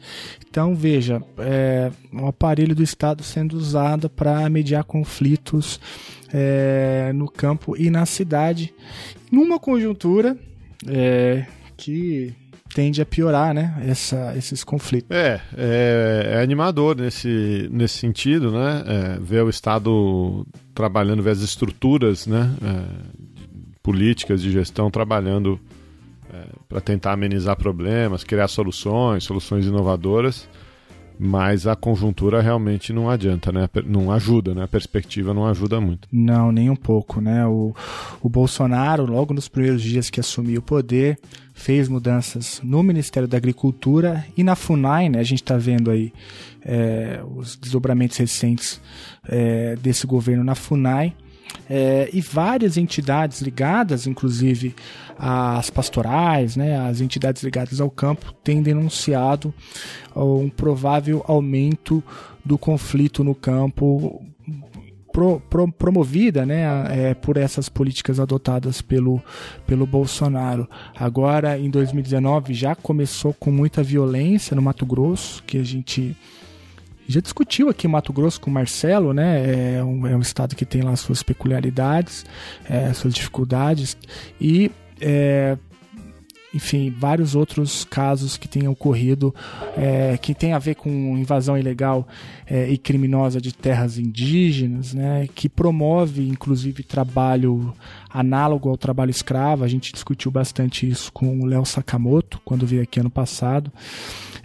[0.49, 5.81] Então, veja, é um aparelho do Estado sendo usado para mediar conflitos
[6.33, 8.73] é, no campo e na cidade,
[9.29, 10.39] numa conjuntura
[10.87, 11.45] é,
[11.77, 12.37] que
[12.75, 13.83] tende a piorar, né?
[13.87, 15.11] Essa, esses conflitos.
[15.11, 18.85] É, é, é, animador nesse, nesse sentido, né?
[18.87, 22.51] É, ver o Estado trabalhando, ver as estruturas, né?
[22.63, 23.23] É,
[23.83, 25.61] políticas de gestão trabalhando
[26.33, 30.49] é, para tentar amenizar problemas, criar soluções, soluções inovadoras.
[31.19, 33.69] Mas a conjuntura realmente não adianta, né?
[33.87, 34.65] Não ajuda, né?
[34.65, 36.09] A perspectiva não ajuda muito.
[36.11, 37.47] Não, nem um pouco, né?
[37.47, 37.75] O,
[38.21, 41.19] o Bolsonaro, logo nos primeiros dias que assumiu o poder,
[41.55, 45.21] fez mudanças no Ministério da Agricultura e na FUNAI, né?
[45.21, 46.13] A gente está vendo aí
[46.65, 48.81] é, os desdobramentos recentes
[49.29, 51.15] é, desse governo na FUNAI.
[51.69, 54.75] É, e várias entidades ligadas, inclusive
[55.19, 59.53] as pastorais, né, as entidades ligadas ao campo, têm denunciado
[60.15, 62.03] um provável aumento
[62.45, 64.21] do conflito no campo
[65.13, 69.23] pro, pro, promovida né, é, por essas políticas adotadas pelo,
[69.67, 70.69] pelo Bolsonaro.
[70.99, 76.17] Agora, em 2019, já começou com muita violência no Mato Grosso, que a gente
[77.07, 79.77] já discutiu aqui Mato Grosso com o Marcelo, né?
[79.77, 82.25] É um, é um estado que tem lá suas peculiaridades,
[82.69, 83.97] é, suas dificuldades
[84.41, 84.71] e
[85.03, 85.59] é,
[86.55, 89.35] enfim, vários outros casos que tenham ocorrido
[89.77, 92.07] é, que tem a ver com invasão ilegal
[92.47, 97.73] é, e criminosa de terras indígenas, né, que promove inclusive trabalho
[98.11, 99.65] análogo ao trabalho escravo.
[99.65, 103.73] A gente discutiu bastante isso com o Léo Sakamoto quando veio aqui ano passado.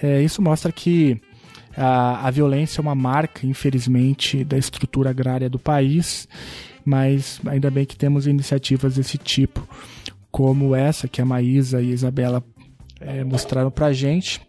[0.01, 1.19] É, isso mostra que
[1.75, 6.27] a, a violência é uma marca, infelizmente, da estrutura agrária do país,
[6.85, 9.67] mas ainda bem que temos iniciativas desse tipo,
[10.37, 12.43] como essa que a Maísa e a Isabela
[13.01, 14.39] é, mostraram pra gente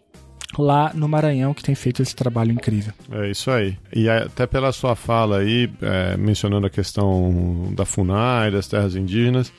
[0.55, 2.93] lá no Maranhão que tem feito esse trabalho incrível.
[3.11, 3.75] É isso aí.
[3.91, 9.51] E até pela sua fala aí, é, mencionando a questão da FUNAI, das terras indígenas,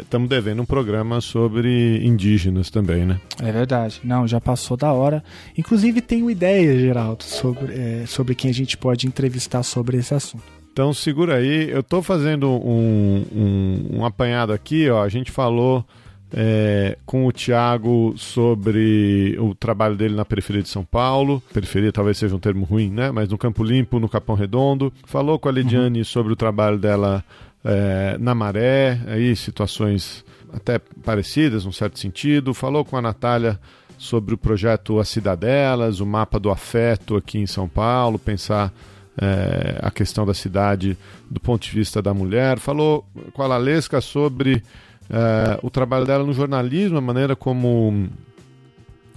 [0.00, 3.20] estamos é, devendo um programa sobre indígenas também, né?
[3.42, 4.00] É verdade.
[4.04, 5.24] Não, já passou da hora.
[5.58, 10.61] Inclusive tenho ideia, Geraldo, sobre, é, sobre quem a gente pode entrevistar sobre esse assunto.
[10.72, 15.02] Então segura aí, eu estou fazendo um, um, um, apanhado aqui, ó.
[15.02, 15.84] A gente falou
[16.32, 21.42] é, com o Tiago sobre o trabalho dele na periferia de São Paulo.
[21.52, 23.10] Periferia talvez seja um termo ruim, né?
[23.10, 24.90] Mas no Campo Limpo, no Capão Redondo.
[25.04, 26.04] Falou com a Lidiane uhum.
[26.04, 27.22] sobre o trabalho dela
[27.62, 32.54] é, na maré, aí situações até parecidas, num certo sentido.
[32.54, 33.60] Falou com a Natália
[33.98, 38.72] sobre o projeto As Cidadelas, o mapa do afeto aqui em São Paulo, pensar
[39.20, 40.96] é, a questão da cidade
[41.30, 42.58] do ponto de vista da mulher.
[42.58, 44.62] Falou com a Lalesca sobre
[45.10, 48.08] é, o trabalho dela no jornalismo, a maneira como,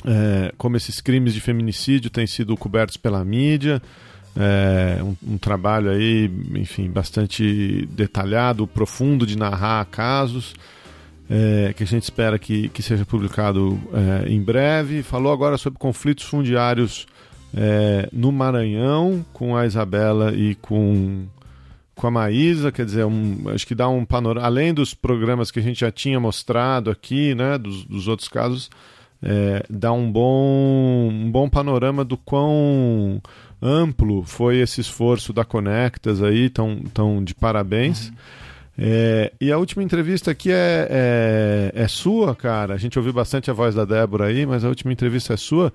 [0.05, 3.81] é, como esses crimes de feminicídio têm sido cobertos pela mídia.
[4.37, 10.53] É, um, um, trabalho aí, enfim, bastante detalhado, profundo de narrar casos,
[11.29, 15.03] é, que a gente espera que, que seja publicado é, em breve.
[15.03, 17.07] Falou agora sobre conflitos fundiários
[17.55, 21.25] é, no Maranhão com a Isabela e com
[21.95, 25.59] com a Maísa, quer dizer, um, acho que dá um panorama, além dos programas que
[25.59, 28.69] a gente já tinha mostrado aqui, né, dos, dos outros casos,
[29.23, 33.21] é, dá um bom, um bom panorama do quão
[33.61, 38.09] amplo foi esse esforço da Conectas aí, tão, tão de parabéns.
[38.09, 38.15] Uhum.
[38.77, 42.73] É, e a última entrevista aqui é, é, é, sua, cara.
[42.73, 45.71] A gente ouviu bastante a voz da Débora aí, mas a última entrevista é sua.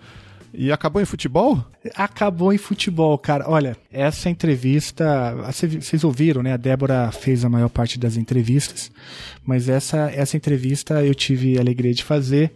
[0.53, 1.65] E acabou em futebol?
[1.95, 3.49] Acabou em futebol, cara.
[3.49, 5.35] Olha, essa entrevista,
[5.81, 6.53] vocês ouviram, né?
[6.53, 8.91] A Débora fez a maior parte das entrevistas,
[9.45, 12.53] mas essa, essa entrevista eu tive a alegria de fazer.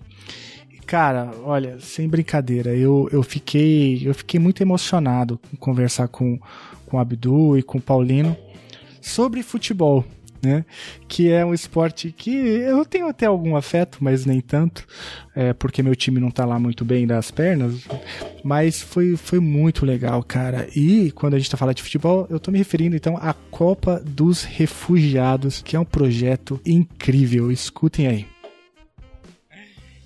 [0.87, 6.39] Cara, olha, sem brincadeira, eu, eu fiquei eu fiquei muito emocionado em conversar com,
[6.85, 8.37] com o Abdu e com o Paulino
[9.01, 10.05] sobre futebol
[10.45, 10.65] né?
[11.09, 14.87] Que é um esporte que eu tenho até algum afeto, mas nem tanto,
[15.35, 17.87] é, porque meu time não tá lá muito bem das pernas.
[18.43, 20.69] Mas foi, foi muito legal, cara.
[20.77, 24.03] E quando a gente tá falando de futebol, eu tô me referindo então à Copa
[24.05, 27.51] dos Refugiados, que é um projeto incrível.
[27.51, 28.27] Escutem aí.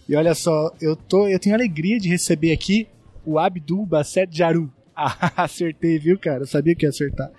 [0.08, 2.88] E olha só, eu, tô, eu tenho alegria de receber aqui
[3.26, 4.70] o Abdul Basset Jaru.
[5.00, 6.44] Ah, acertei, viu, cara?
[6.44, 7.30] Sabia que ia acertar.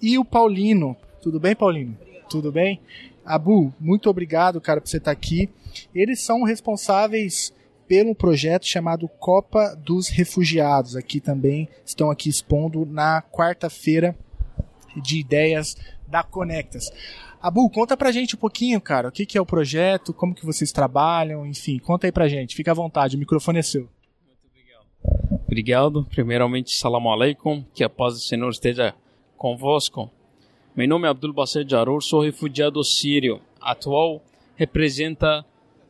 [0.00, 0.96] E o Paulino.
[1.20, 1.96] Tudo bem, Paulino?
[2.28, 2.80] Tudo bem?
[3.24, 5.50] Abu, muito obrigado, cara, por você estar aqui.
[5.94, 7.52] Eles são responsáveis
[7.86, 10.94] pelo projeto chamado Copa dos Refugiados.
[10.94, 14.14] Aqui também estão aqui expondo na quarta-feira
[14.96, 15.76] de ideias
[16.06, 16.90] da Conectas.
[17.40, 20.44] Abu, conta pra gente um pouquinho, cara, o que, que é o projeto, como que
[20.44, 23.88] vocês trabalham, enfim, conta aí pra gente, fica à vontade, o microfone é seu.
[24.26, 25.42] Muito obrigado.
[25.46, 28.92] Obrigado, primeiramente, salam aleikum, que a paz do Senhor esteja
[29.36, 30.10] convosco.
[30.76, 33.40] Meu nome é Abdul Basser Jarur, sou refugiado sírio.
[33.60, 34.22] Atual
[34.54, 35.44] representa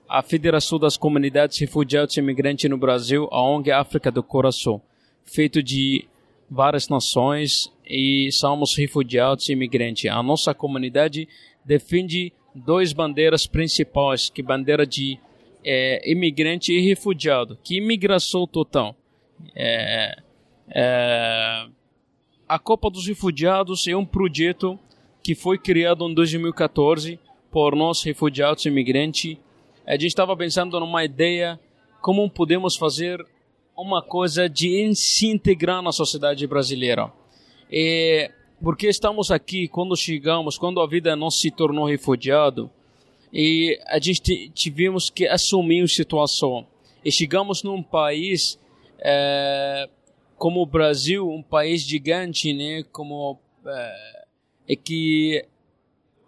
[0.09, 4.81] a Federação das Comunidades Refugiados e Imigrantes no Brasil, a ONG África do Coração,
[5.24, 6.09] feito de
[6.51, 10.11] várias nações e somos refugiados e imigrantes.
[10.11, 11.29] A nossa comunidade
[11.64, 15.18] defende duas bandeiras principais, que bandeira de
[15.62, 18.97] é, imigrante e refugiado, que imigração total.
[19.55, 20.16] É,
[20.70, 21.66] é,
[22.49, 24.78] a Copa dos Refugiados é um projeto
[25.22, 27.20] que foi criado em 2014
[27.51, 29.36] por nós, refugiados e imigrantes.
[29.86, 31.61] A gente estava pensando numa ideia
[32.01, 33.24] como podemos fazer
[33.76, 37.12] uma coisa de se integrar na sociedade brasileira.
[38.62, 42.70] Porque estamos aqui, quando chegamos, quando a vida não se tornou refugiado,
[43.30, 46.66] e a gente tivemos que assumir a situação.
[47.05, 48.59] E chegamos num país
[49.01, 49.88] é,
[50.39, 54.24] como o Brasil, um país gigante, né, como é,
[54.68, 55.45] é que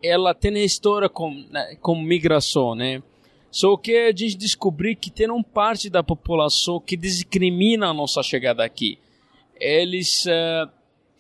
[0.02, 3.02] ela tem história com né, com migração, né?
[3.50, 8.22] Só que a gente descobriu que tem uma parte da população que discrimina a nossa
[8.22, 8.98] chegada aqui.
[9.58, 10.66] Eles é,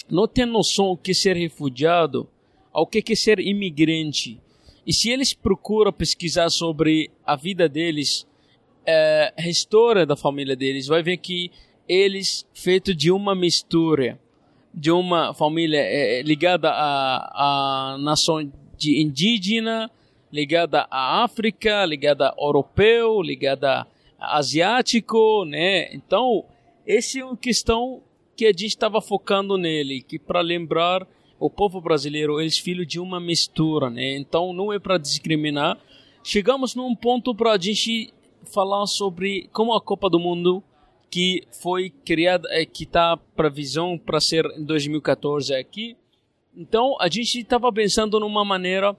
[0.08, 2.28] não têm noção o que é ser refugiado,
[2.72, 4.40] o que é ser imigrante.
[4.86, 8.26] E se eles procuram pesquisar sobre a vida deles,
[8.86, 11.50] é, a história da família deles, vai ver que
[11.90, 14.18] eles feito de uma mistura
[14.72, 19.90] de uma família é, ligada à, à nação de indígena,
[20.32, 23.86] ligada à África, ligada ao europeu, ligada
[24.18, 25.92] a asiático, né?
[25.94, 26.44] Então,
[26.86, 28.02] esse é uma questão
[28.36, 31.06] que a gente estava focando nele, que para lembrar
[31.38, 34.16] o povo brasileiro, eles filhos de uma mistura, né?
[34.16, 35.78] Então, não é para discriminar.
[36.22, 38.12] Chegamos num ponto para a gente
[38.44, 40.62] falar sobre como a Copa do Mundo
[41.10, 45.96] que foi criada, é, que está previsão para ser em 2014 aqui.
[46.56, 48.96] Então a gente estava pensando numa maneira,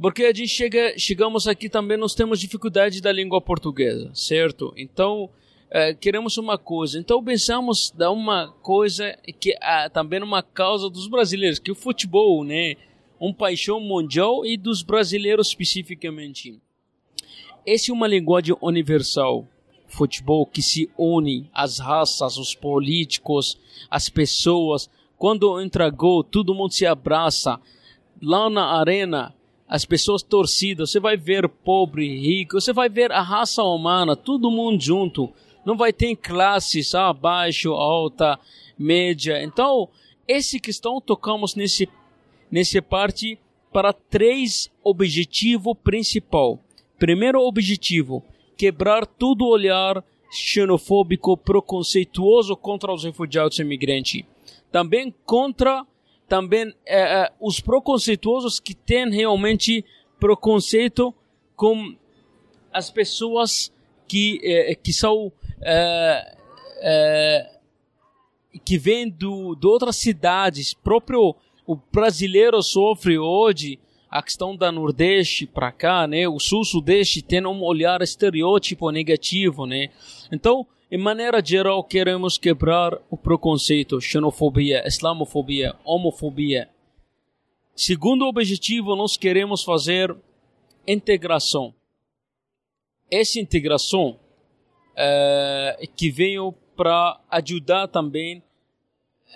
[0.00, 4.74] porque a gente chega, chegamos aqui também nós temos dificuldade da língua portuguesa, certo?
[4.76, 5.30] Então
[5.70, 6.98] é, queremos uma coisa.
[6.98, 12.42] Então pensamos dar uma coisa que é também uma causa dos brasileiros, que o futebol,
[12.42, 12.74] né,
[13.20, 16.58] um paixão mundial e dos brasileiros especificamente.
[17.64, 19.46] Essa é uma linguagem universal
[19.90, 23.58] futebol que se une as raças, os políticos,
[23.90, 24.88] as pessoas.
[25.18, 27.60] Quando entra gol, todo mundo se abraça.
[28.22, 29.34] Lá na arena,
[29.68, 34.50] as pessoas torcidas, você vai ver pobre, rico, você vai ver a raça humana, todo
[34.50, 35.30] mundo junto.
[35.64, 38.38] Não vai ter classes abaixo, alta,
[38.78, 39.42] média.
[39.42, 39.88] Então,
[40.26, 41.88] esse questão tocamos nesse
[42.50, 43.38] nesse parte
[43.72, 46.58] para três objetivos principal.
[46.98, 48.24] Primeiro objetivo,
[48.60, 54.22] quebrar todo olhar xenofóbico preconceituoso contra os refugiados e imigrantes.
[54.70, 55.86] Também contra
[56.28, 59.82] também é, é, os preconceituosos que têm realmente
[60.20, 61.14] preconceito
[61.56, 61.96] com
[62.70, 63.72] as pessoas
[64.06, 65.32] que, é, que são
[68.64, 70.74] que vêm do, de outras cidades.
[70.74, 71.34] Próprio
[71.66, 73.78] o brasileiro sofre hoje
[74.10, 76.26] a questão da Nordeste para cá, né?
[76.26, 79.88] O Sul-Sudeste tem um olhar estereótipo negativo, né?
[80.32, 86.68] Então, em maneira geral, queremos quebrar o preconceito, xenofobia, islamofobia, homofobia.
[87.76, 90.14] Segundo objetivo, nós queremos fazer
[90.86, 91.72] integração.
[93.08, 94.18] Essa integração
[94.96, 98.42] é, que veio para ajudar também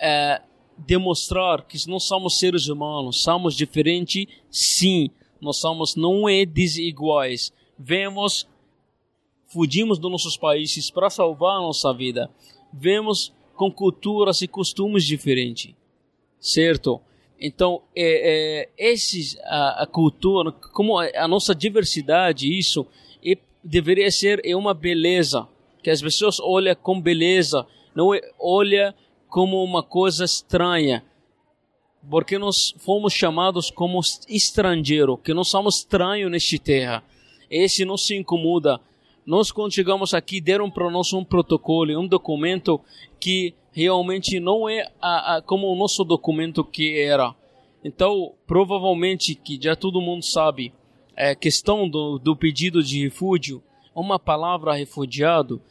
[0.01, 0.41] é,
[0.77, 5.09] demonstrar que nós somos seres humanos, somos diferentes, sim,
[5.41, 7.53] nós somos não é desiguais.
[7.77, 8.47] Vemos,
[9.47, 12.29] fugimos dos nossos países para salvar a nossa vida.
[12.73, 15.73] Vemos com culturas e costumes diferentes,
[16.39, 17.01] certo?
[17.39, 22.85] Então, é, é, esses, a, a, cultura, como a, a, nossa diversidade, isso
[23.23, 25.47] é, deveria ser é uma beleza,
[25.83, 28.95] que as pessoas olham com beleza, não é, olha
[29.35, 31.03] como uma coisa estranha,
[32.09, 37.03] porque nós fomos chamados como estrangeiro, que nós somos estranhos nesta terra.
[37.51, 38.79] Esse não se incomoda.
[39.25, 42.79] Nós, quando chegamos aqui, deram para nós um protocolo, um documento
[43.19, 47.35] que realmente não é a, a, como o nosso documento que era.
[47.83, 50.71] Então, provavelmente, que já todo mundo sabe,
[51.13, 53.61] é questão do, do pedido de refúgio,
[53.93, 55.61] uma palavra refugiado,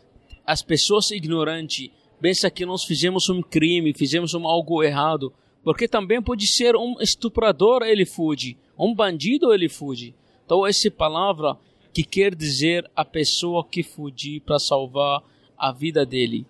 [0.46, 1.90] as pessoas ignorantes
[2.24, 5.30] pensa que nós fizemos um crime, fizemos um algo errado,
[5.62, 10.14] porque também pode ser um estuprador ele fuge, um bandido ele fuge.
[10.42, 11.54] Então essa palavra
[11.92, 15.22] que quer dizer a pessoa que fugiu para salvar
[15.54, 16.46] a vida dele.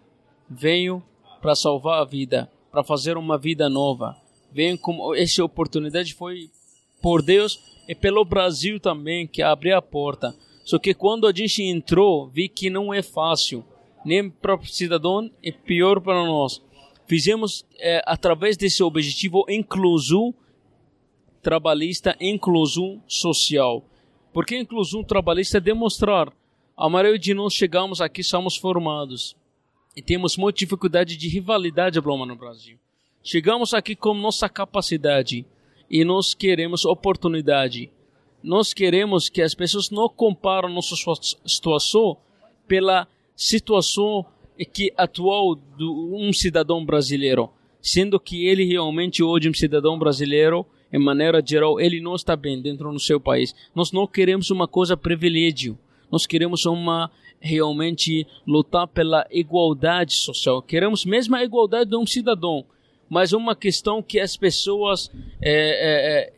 [0.48, 1.02] Venho
[1.42, 4.16] para salvar a vida, para fazer uma vida nova.
[4.52, 6.50] Venho como essa oportunidade foi
[7.02, 7.58] por Deus
[7.88, 10.36] e pelo Brasil também que abriu a porta.
[10.64, 13.64] Só que quando a gente entrou, vi que não é fácil
[14.04, 16.62] nem para o cidadão e pior para nós.
[17.06, 20.34] Fizemos, é, através desse objetivo, inclusão
[21.42, 23.84] trabalhista, inclusão social.
[24.32, 26.32] Porque inclusão trabalhista é demonstrar
[26.76, 29.36] a maioria de nós chegamos aqui, somos formados
[29.96, 32.76] e temos muita dificuldade de rivalidade Bloma no Brasil.
[33.22, 35.46] Chegamos aqui com nossa capacidade
[35.88, 37.92] e nós queremos oportunidade.
[38.42, 40.96] Nós queremos que as pessoas não comparem nossa
[41.46, 42.16] situação
[42.66, 43.06] pela
[43.36, 44.24] situação
[44.72, 50.98] que atual de um cidadão brasileiro, sendo que ele realmente hoje um cidadão brasileiro, em
[50.98, 53.54] maneira geral, ele não está bem dentro do seu país.
[53.74, 55.76] Nós não queremos uma coisa privilégio.
[56.10, 57.10] Nós queremos uma
[57.40, 60.62] realmente lutar pela igualdade social.
[60.62, 62.64] Queremos mesmo a igualdade de um cidadão,
[63.08, 65.10] mas uma questão que as pessoas
[65.42, 66.32] é, é, é,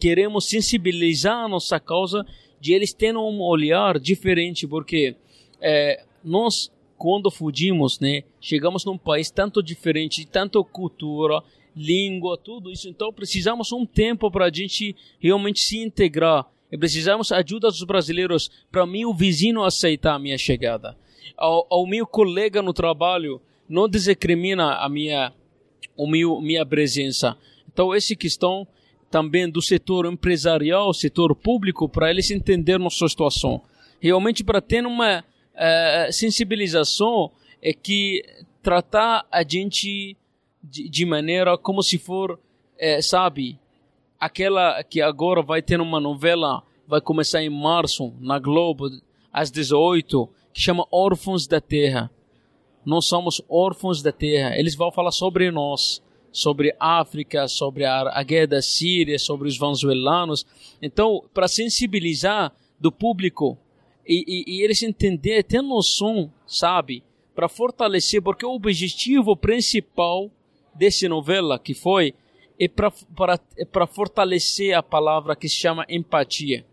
[0.00, 2.26] queremos sensibilizar a nossa causa
[2.58, 5.14] de eles terem um olhar diferente, porque
[5.60, 6.70] é, nós
[7.02, 11.42] quando fugimos, né, chegamos num país tanto diferente, tanto cultura,
[11.74, 12.88] língua, tudo isso.
[12.88, 16.46] Então precisamos um tempo para a gente realmente se integrar.
[16.70, 20.96] E precisamos ajuda dos brasileiros para meu vizinho aceitar a minha chegada.
[21.36, 25.32] Ao, ao meu colega no trabalho não discrimina a minha,
[25.96, 27.36] o meu, minha presença.
[27.72, 28.66] Então essa questão
[29.10, 33.60] também do setor empresarial, setor público, para eles entenderem nossa situação.
[34.00, 35.24] Realmente para ter uma
[35.54, 37.30] uh, sensibilização
[37.60, 38.22] é que
[38.62, 40.16] tratar a gente
[40.62, 42.38] de, de maneira como se for,
[42.78, 43.58] é, sabe,
[44.18, 48.88] aquela que agora vai ter uma novela, vai começar em março, na Globo,
[49.32, 52.10] às 18, que chama Órfãos da Terra.
[52.84, 54.56] Nós somos órfãos da Terra.
[54.56, 59.56] Eles vão falar sobre nós, sobre África, sobre a, a guerra da Síria, sobre os
[59.56, 60.44] venezuelanos.
[60.80, 63.56] Então, para sensibilizar do público
[64.06, 67.02] e, e, e eles entender, ter noção, sabe,
[67.34, 70.30] para fortalecer, porque o objetivo principal
[70.74, 72.14] dessa novela que foi
[72.58, 72.92] é para
[73.56, 76.64] é fortalecer a palavra que se chama empatia,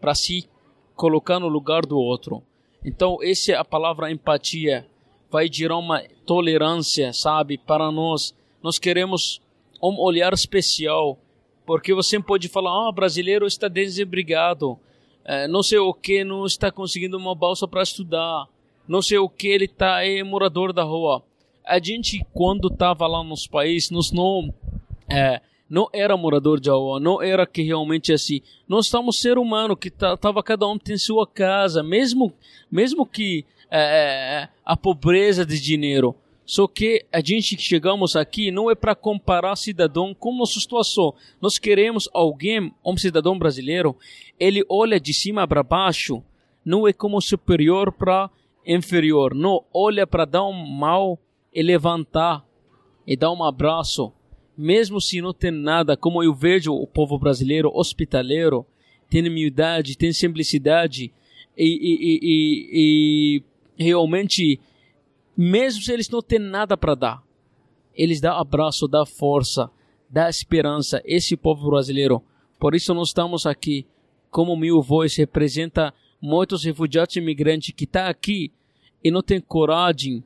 [0.00, 0.48] para se
[0.94, 2.42] colocar no lugar do outro.
[2.84, 4.86] Então, essa a palavra empatia
[5.30, 8.34] vai gerar uma tolerância, sabe, para nós.
[8.62, 9.40] Nós queremos
[9.82, 11.18] um olhar especial,
[11.64, 14.87] porque você pode falar, ah, brasileiro está desembrigado, é,
[15.48, 18.46] não sei o que não está conseguindo uma bolsa para estudar,
[18.88, 21.22] não sei o que ele está é morador da rua.
[21.66, 24.52] A gente quando estava lá nos países, nós não
[25.06, 28.40] é, não era morador de rua, não era que realmente assim.
[28.66, 32.32] Nós estamos ser humano que tava cada um tem sua casa, mesmo
[32.70, 36.16] mesmo que é, é a pobreza de dinheiro
[36.48, 41.14] só que a gente que chegamos aqui não é para comparar cidadão com nossa situação.
[41.42, 43.94] Nós queremos alguém, um cidadão brasileiro,
[44.40, 46.22] ele olha de cima para baixo,
[46.64, 48.30] não é como superior para
[48.66, 49.34] inferior.
[49.34, 51.18] Não, olha para dar um mal
[51.52, 52.42] e levantar
[53.06, 54.10] e dar um abraço,
[54.56, 58.64] mesmo se não tem nada, como eu vejo o povo brasileiro hospitaleiro,
[59.10, 61.12] tem humildade, tem simplicidade
[61.54, 63.42] e, e, e,
[63.78, 64.58] e realmente,
[65.40, 67.22] mesmo se eles não têm nada para dar,
[67.94, 69.70] eles dão abraço, dão força,
[70.10, 71.00] dão esperança.
[71.04, 72.20] Esse povo brasileiro.
[72.58, 73.86] Por isso nós estamos aqui.
[74.32, 78.50] Como Mil Voz representa muitos refugiados e imigrantes que estão tá aqui
[79.02, 80.24] e não tem coragem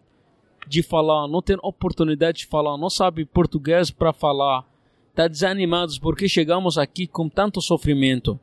[0.66, 4.64] de falar, não tem oportunidade de falar, não sabe português para falar,
[5.10, 8.40] está desanimados porque chegamos aqui com tanto sofrimento.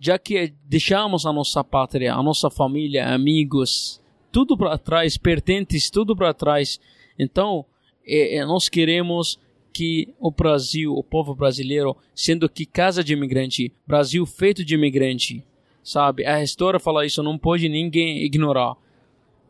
[0.00, 6.16] Já que deixamos a nossa pátria, a nossa família, amigos, tudo para trás, pertences, tudo
[6.16, 6.80] para trás.
[7.18, 7.64] Então,
[8.06, 9.38] é, é, nós queremos
[9.72, 15.44] que o Brasil, o povo brasileiro, sendo que casa de imigrante, Brasil feito de imigrante,
[15.82, 16.26] sabe?
[16.26, 18.76] A história fala isso, não pode ninguém ignorar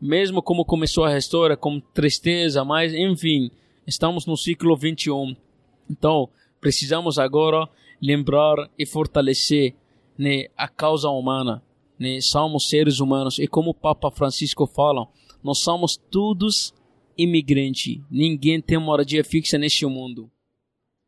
[0.00, 3.50] mesmo como começou a história, com tristeza, mas enfim,
[3.86, 5.36] estamos no ciclo 21.
[5.90, 6.28] Então,
[6.60, 7.68] precisamos agora
[8.00, 9.74] lembrar e fortalecer
[10.16, 11.62] né, a causa humana.
[11.98, 12.20] Né?
[12.20, 15.06] Somos seres humanos e como o Papa Francisco fala,
[15.42, 16.72] nós somos todos
[17.16, 18.00] imigrantes.
[18.10, 20.30] Ninguém tem moradia fixa neste mundo.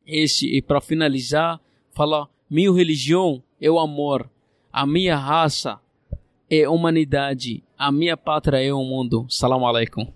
[0.07, 1.61] Esse e para finalizar,
[1.93, 4.29] falar minha religião é o amor,
[4.73, 5.79] a minha raça
[6.51, 9.27] é a humanidade, a minha pátria é o mundo.
[9.29, 10.13] Salam alaikum.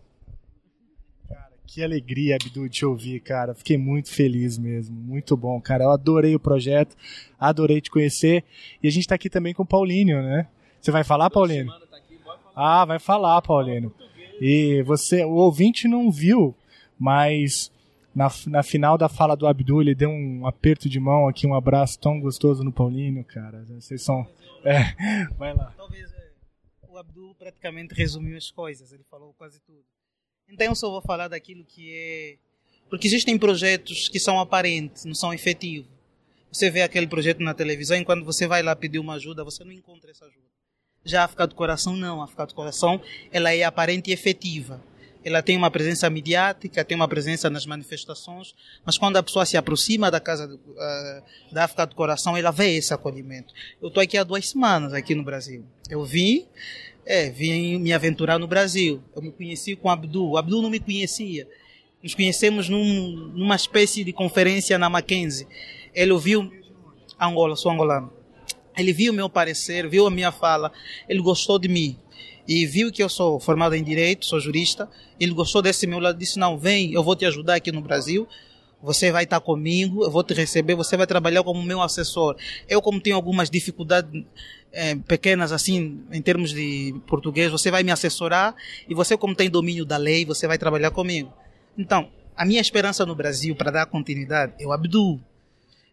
[1.67, 3.53] Que alegria, Abdu, te ouvir, cara.
[3.53, 4.95] Fiquei muito feliz mesmo.
[4.95, 5.85] Muito bom, cara.
[5.85, 6.95] Eu adorei o projeto,
[7.39, 8.45] adorei te conhecer.
[8.81, 10.47] E a gente tá aqui também com o Paulinho, né?
[10.85, 11.73] Você vai falar, Paulinho?
[12.55, 13.90] Ah, vai falar, Paulinho.
[14.39, 16.55] E você, o ouvinte não viu,
[16.98, 17.73] mas
[18.15, 21.55] na, na final da fala do Abdul, ele deu um aperto de mão aqui, um
[21.55, 23.65] abraço tão gostoso no Paulinho, cara.
[23.65, 24.28] Vocês são.
[24.62, 24.93] É,
[25.39, 25.73] vai lá.
[25.74, 26.12] Talvez
[26.86, 29.86] o Abdul praticamente resumiu as coisas, ele falou quase tudo.
[30.47, 32.36] Então eu só vou falar daquilo que é.
[32.90, 35.89] Porque existem projetos que são aparentes, não são efetivos.
[36.52, 39.65] Você vê aquele projeto na televisão e quando você vai lá pedir uma ajuda, você
[39.65, 40.53] não encontra essa ajuda.
[41.05, 42.20] Já a África do Coração, não.
[42.20, 43.01] A África do Coração
[43.31, 44.81] ela é aparente e efetiva.
[45.24, 48.55] Ela tem uma presença midiática, tem uma presença nas manifestações,
[48.85, 52.76] mas quando a pessoa se aproxima da casa uh, da África do Coração, ela vê
[52.76, 53.55] esse acolhimento.
[53.81, 55.64] Eu estou aqui há duas semanas aqui no Brasil.
[55.89, 56.47] Eu vim
[57.06, 59.02] é, vim me aventurar no Brasil.
[59.14, 60.32] Eu me conheci com o Abdul.
[60.32, 61.48] O Abdul não me conhecia.
[62.02, 65.47] Nos conhecemos num, numa espécie de conferência na Mackenzie.
[65.94, 66.51] Ele ouviu
[67.20, 68.12] Angola, sou angolano.
[68.77, 70.73] Ele viu meu parecer, viu a minha fala,
[71.09, 71.97] ele gostou de mim.
[72.47, 74.89] E viu que eu sou formado em direito, sou jurista.
[75.19, 78.29] Ele gostou desse meu lado, disse: Não, vem, eu vou te ajudar aqui no Brasil
[78.85, 82.37] você vai estar comigo, eu vou te receber, você vai trabalhar como meu assessor.
[82.69, 84.23] Eu, como tenho algumas dificuldades
[84.71, 88.55] é, pequenas assim, em termos de português, você vai me assessorar
[88.87, 91.33] e você, como tem domínio da lei, você vai trabalhar comigo.
[91.79, 95.19] Então, a minha esperança no Brasil para dar continuidade é o Abdul.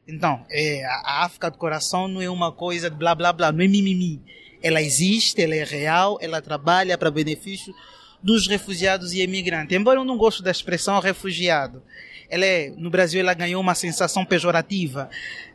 [0.07, 3.64] Então, é, a África do coração não é uma coisa de blá blá blá, não
[3.64, 4.22] é mimimi.
[4.61, 7.73] Ela existe, ela é real, ela trabalha para benefício
[8.22, 9.76] dos refugiados e imigrantes.
[9.76, 11.82] Embora eu não goste da expressão refugiado,
[12.30, 15.10] ela é, no Brasil ela ganhou uma sensação pejorativa.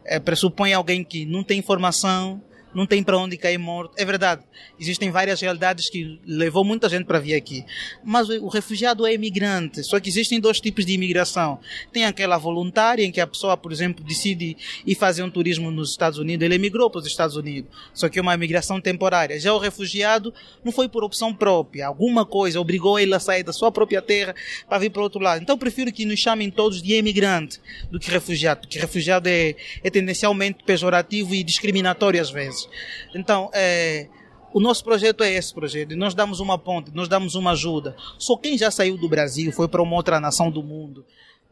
[0.05, 2.43] É, pressupõe alguém que não tem informação,
[2.77, 3.94] não tem para onde cair morto.
[3.97, 4.43] É verdade,
[4.78, 7.65] existem várias realidades que levou muita gente para vir aqui.
[8.05, 11.59] Mas o refugiado é imigrante, só que existem dois tipos de imigração.
[11.90, 15.90] Tem aquela voluntária, em que a pessoa, por exemplo, decide ir fazer um turismo nos
[15.90, 19.40] Estados Unidos, ele emigrou para os Estados Unidos, só que é uma imigração temporária.
[19.40, 23.55] Já o refugiado não foi por opção própria, alguma coisa obrigou ele a sair da
[23.55, 24.35] sua própria terra
[24.69, 25.40] para vir para outro lado.
[25.40, 27.59] Então prefiro que nos chamem todos de imigrante
[27.90, 32.65] do que refugiado, porque refugiado é, é tendencialmente pejorativo e discriminatório às vezes.
[33.14, 34.09] Então, é,
[34.52, 35.94] o nosso projeto é esse projeto.
[35.97, 37.94] Nós damos uma ponte, nós damos uma ajuda.
[38.18, 41.05] Só quem já saiu do Brasil, foi para uma outra nação do mundo,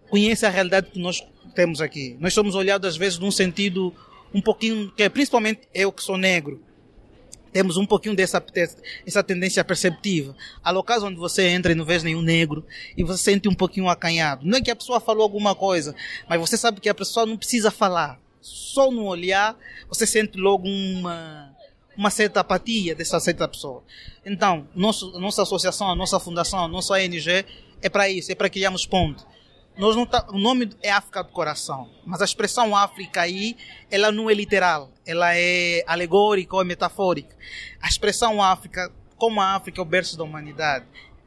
[0.08, 1.22] conhece a realidade que nós
[1.54, 2.16] temos aqui.
[2.18, 3.92] Nós somos olhados às vezes num sentido
[4.32, 6.60] um pouquinho, que é principalmente eu que sou negro,
[7.52, 8.42] temos um pouquinho dessa
[9.06, 10.34] essa tendência perceptiva.
[10.62, 12.66] Há locais onde você entra e não vê nenhum negro
[12.96, 14.44] e você sente um pouquinho acanhado.
[14.44, 15.94] Não é que a pessoa falou alguma coisa,
[16.28, 19.56] mas você sabe que a pessoa não precisa falar só no olhar,
[19.88, 21.50] você sente logo uma,
[21.96, 23.82] uma certa apatia dessa certa pessoa.
[24.24, 27.46] Então, nosso, nossa associação, a nossa fundação, a nossa ONG
[27.80, 29.24] é para isso, é para criarmos ponte.
[29.78, 33.56] Nós não tá, o nome é África do Coração, mas a expressão África aí,
[33.90, 37.34] ela não é literal, ela é alegórica ou é metafórica.
[37.80, 40.84] A expressão África, como a África é o berço da humanidade,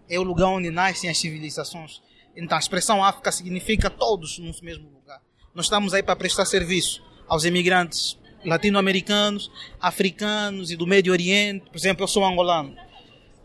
[0.07, 1.99] é o lugar onde nascem as civilizações.
[2.35, 5.19] Então, a expressão África significa todos no mesmo lugar.
[5.53, 11.65] Nós estamos aí para prestar serviço aos imigrantes latino-americanos, africanos e do Médio Oriente.
[11.69, 12.75] Por exemplo, eu sou angolano.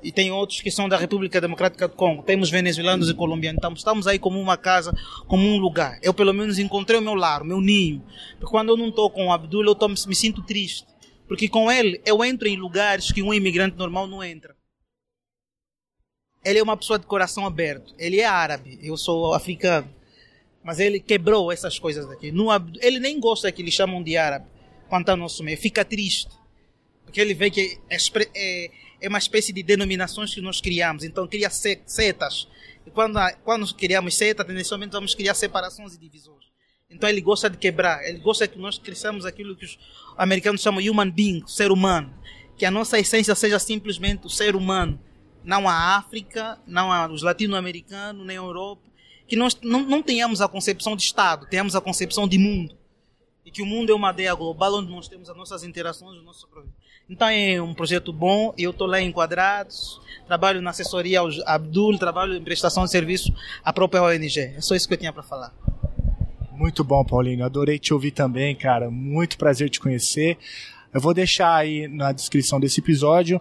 [0.03, 2.25] e tem outros que são da República Democrática do Congo.
[2.25, 3.59] Temos venezuelanos e colombianos.
[3.59, 4.93] Então, estamos aí como uma casa,
[5.29, 5.99] como um lugar.
[6.03, 8.03] Eu, pelo menos, encontrei o meu lar, o meu ninho.
[8.39, 10.87] Porque quando eu não estou com o Abdul, eu tô, me sinto triste.
[11.29, 14.57] Porque com ele, eu entro em lugares que um imigrante normal não entra.
[16.45, 17.95] Ele é uma pessoa de coração aberto.
[17.97, 19.89] Ele é árabe, eu sou africano.
[20.63, 22.31] Mas ele quebrou essas coisas aqui.
[22.31, 22.49] No,
[22.81, 24.47] ele nem gosta que lhe chamam de árabe
[24.89, 25.59] quanto ao nosso meio.
[25.59, 26.31] Fica triste.
[27.05, 27.97] Porque ele vê que é,
[28.35, 28.71] é
[29.03, 31.03] é uma espécie de denominações que nós criamos.
[31.03, 32.47] Então, cria setas.
[32.87, 36.45] E quando, quando criamos setas, tendencialmente vamos criar separações e divisões.
[36.89, 38.05] Então, ele gosta de quebrar.
[38.09, 39.77] Ele gosta que nós cresçamos aquilo que os
[40.17, 42.15] americanos chamam human being, ser humano.
[42.57, 45.01] Que a nossa essência seja simplesmente o ser humano.
[45.43, 48.83] Não a África, não a, os latino-americanos, nem a Europa.
[49.33, 52.77] Que nós não, não tenhamos a concepção de Estado, tenhamos a concepção de mundo.
[53.47, 56.45] E que o mundo é uma aldeia global onde nós temos as nossas interações, nossos
[56.45, 56.77] problemas.
[57.09, 61.97] Então é um projeto bom, eu estou lá em Quadrados, trabalho na assessoria ao Abdul,
[61.97, 63.35] trabalho em prestação de serviço
[63.65, 64.39] à própria ONG.
[64.39, 65.51] É só isso que eu tinha para falar.
[66.51, 67.43] Muito bom, Paulinho.
[67.43, 68.91] Adorei te ouvir também, cara.
[68.91, 70.37] Muito prazer te conhecer.
[70.93, 73.41] Eu vou deixar aí na descrição desse episódio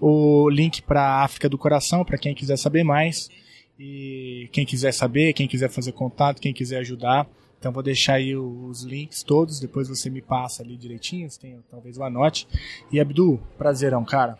[0.00, 3.30] o link para África do Coração, para quem quiser saber mais.
[3.78, 7.28] E quem quiser saber, quem quiser fazer contato, quem quiser ajudar.
[7.58, 11.98] Então vou deixar aí os links todos, depois você me passa ali direitinho, tem, talvez
[11.98, 12.46] o anote.
[12.90, 14.36] E Abdu, prazerão, cara.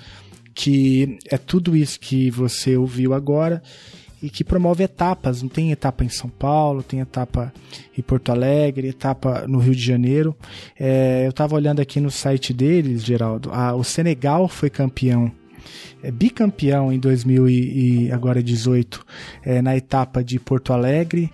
[0.57, 3.61] que é tudo isso que você ouviu agora
[4.23, 5.43] e que promove etapas.
[5.43, 7.53] Não tem etapa em São Paulo, tem etapa
[7.95, 10.35] em Porto Alegre, etapa no Rio de Janeiro.
[10.79, 13.51] É, eu estava olhando aqui no site deles, Geraldo.
[13.53, 15.31] A, o Senegal foi campeão.
[16.01, 19.05] É, bicampeão em 2018
[19.45, 21.31] é, na etapa de Porto Alegre.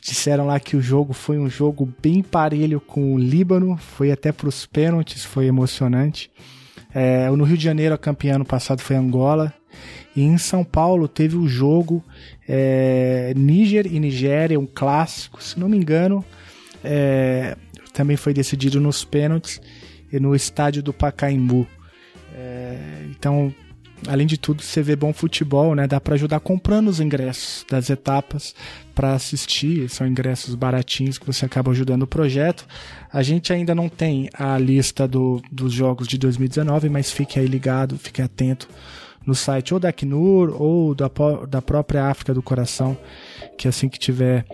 [0.00, 4.30] Disseram lá que o jogo foi um jogo bem parelho com o Líbano, foi até
[4.30, 6.30] para os pênaltis, foi emocionante.
[6.94, 9.52] É, no Rio de Janeiro, a campeã ano passado foi Angola.
[10.14, 12.04] E em São Paulo teve o jogo
[12.48, 16.24] é, Níger e Nigéria, um clássico, se não me engano.
[16.82, 17.56] É,
[17.92, 19.60] também foi decidido nos pênaltis
[20.12, 21.66] e no estádio do Pacaembu.
[22.34, 23.54] É, então
[24.06, 25.86] além de tudo, você vê bom futebol, né?
[25.86, 28.54] Dá para ajudar comprando os ingressos das etapas
[28.94, 29.88] para assistir.
[29.88, 32.66] São ingressos baratinhos que você acaba ajudando o projeto.
[33.12, 37.46] A gente ainda não tem a lista do, dos jogos de 2019, mas fique aí
[37.46, 38.68] ligado, fique atento
[39.26, 41.10] no site ou da Acnur ou da,
[41.48, 42.96] da própria África do Coração,
[43.58, 44.44] que assim que tiver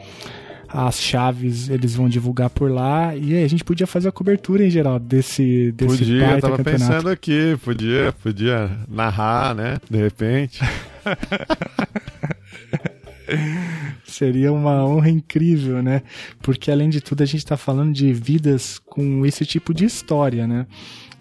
[0.68, 4.64] as chaves eles vão divulgar por lá e aí a gente podia fazer a cobertura
[4.64, 6.86] em geral desse desse podia eu tava campeonato.
[6.86, 10.60] pensando aqui podia podia narrar né de repente
[14.04, 16.02] Seria uma honra incrível, né?
[16.40, 20.46] Porque além de tudo a gente está falando de vidas com esse tipo de história,
[20.46, 20.66] né?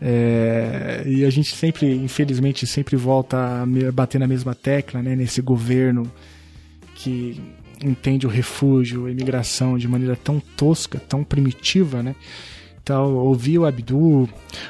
[0.01, 5.15] É, e a gente sempre, infelizmente, sempre volta a bater na mesma tecla, né?
[5.15, 6.11] Nesse governo
[6.95, 7.41] que
[7.83, 12.15] entende o refúgio, a imigração de maneira tão tosca, tão primitiva, né?
[12.81, 14.29] Então, ouvir o Abdu,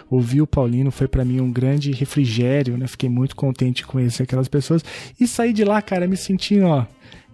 [0.09, 2.87] ouvir o Paulino foi para mim um grande refrigério, né?
[2.87, 4.85] Fiquei muito contente de conhecer aquelas pessoas
[5.19, 6.85] e sair de lá, cara, me sentindo, ó,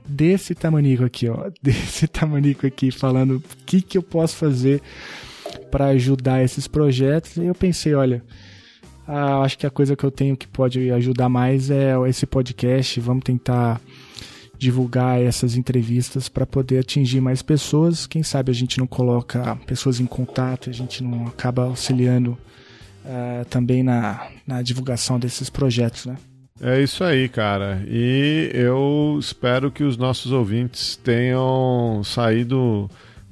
[0.03, 4.81] desse tamanico aqui, ó, desse tamanico aqui, falando o que que eu posso fazer
[5.69, 7.37] para ajudar esses projetos.
[7.37, 8.23] E eu pensei, olha,
[9.07, 12.99] acho que a coisa que eu tenho que pode ajudar mais é esse podcast.
[12.99, 13.79] Vamos tentar
[14.61, 18.05] divulgar essas entrevistas para poder atingir mais pessoas.
[18.05, 22.37] Quem sabe a gente não coloca pessoas em contato, a gente não acaba auxiliando
[23.03, 26.15] uh, também na, na divulgação desses projetos, né?
[26.61, 27.83] É isso aí, cara.
[27.87, 32.87] E eu espero que os nossos ouvintes tenham saído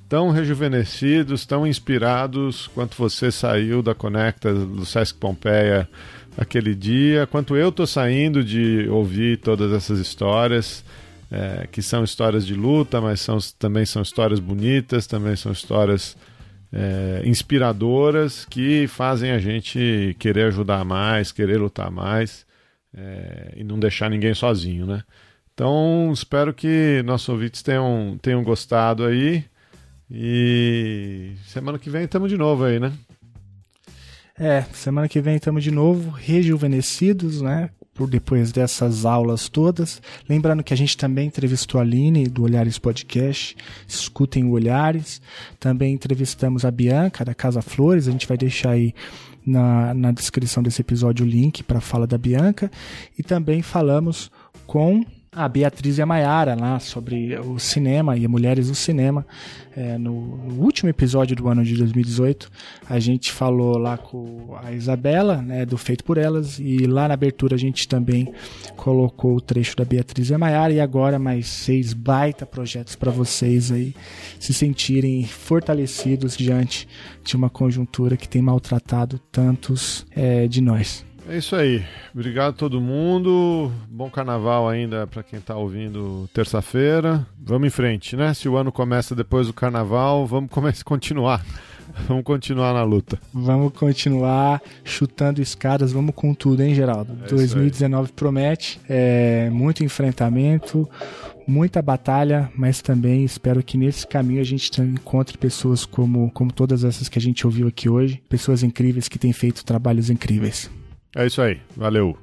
[0.07, 5.87] tão rejuvenescidos, tão inspirados quanto você saiu da Conecta do Sesc Pompeia
[6.35, 10.83] aquele dia, quanto eu tô saindo de ouvir todas essas histórias,
[11.31, 16.17] é, que são histórias de luta, mas são, também são histórias bonitas, também são histórias
[16.71, 22.45] é, inspiradoras que fazem a gente querer ajudar mais, querer lutar mais
[22.95, 25.03] é, e não deixar ninguém sozinho, né?
[25.53, 29.43] Então, espero que nossos ouvintes tenham, tenham gostado aí.
[30.09, 32.93] E semana que vem estamos de novo aí, né?
[34.39, 37.69] É, semana que vem estamos de novo, rejuvenescidos, né?
[38.07, 40.01] Depois dessas aulas todas.
[40.27, 43.55] Lembrando que a gente também entrevistou a Aline do Olhares Podcast.
[43.87, 45.21] Escutem o Olhares.
[45.59, 48.07] Também entrevistamos a Bianca da Casa Flores.
[48.07, 48.93] A gente vai deixar aí
[49.45, 52.71] na, na descrição desse episódio o link para a fala da Bianca.
[53.17, 54.31] E também falamos
[54.65, 59.25] com a Beatriz e a Maiara lá sobre o cinema e mulheres no cinema.
[59.75, 62.51] É, no, no, último episódio do ano de 2018,
[62.89, 67.13] a gente falou lá com a Isabela, né, do Feito por Elas, e lá na
[67.13, 68.33] abertura a gente também
[68.75, 73.11] colocou o trecho da Beatriz e a Maiara, e agora mais seis baita projetos para
[73.11, 73.93] vocês aí
[74.39, 76.87] se sentirem fortalecidos diante
[77.23, 81.08] de uma conjuntura que tem maltratado tantos é, de nós.
[81.27, 81.83] É isso aí.
[82.13, 83.71] Obrigado a todo mundo.
[83.89, 87.25] Bom carnaval ainda para quem está ouvindo terça-feira.
[87.39, 88.33] Vamos em frente, né?
[88.33, 91.43] Se o ano começa depois do carnaval, vamos começar, continuar.
[92.07, 93.19] Vamos continuar na luta.
[93.33, 97.17] Vamos continuar chutando escadas, vamos com tudo, hein, Geraldo?
[97.25, 100.87] É 2019 promete é, muito enfrentamento,
[101.47, 106.83] muita batalha, mas também espero que nesse caminho a gente encontre pessoas como, como todas
[106.83, 110.69] essas que a gente ouviu aqui hoje, pessoas incríveis que têm feito trabalhos incríveis.
[111.15, 111.59] É isso aí.
[111.75, 112.17] Valeu.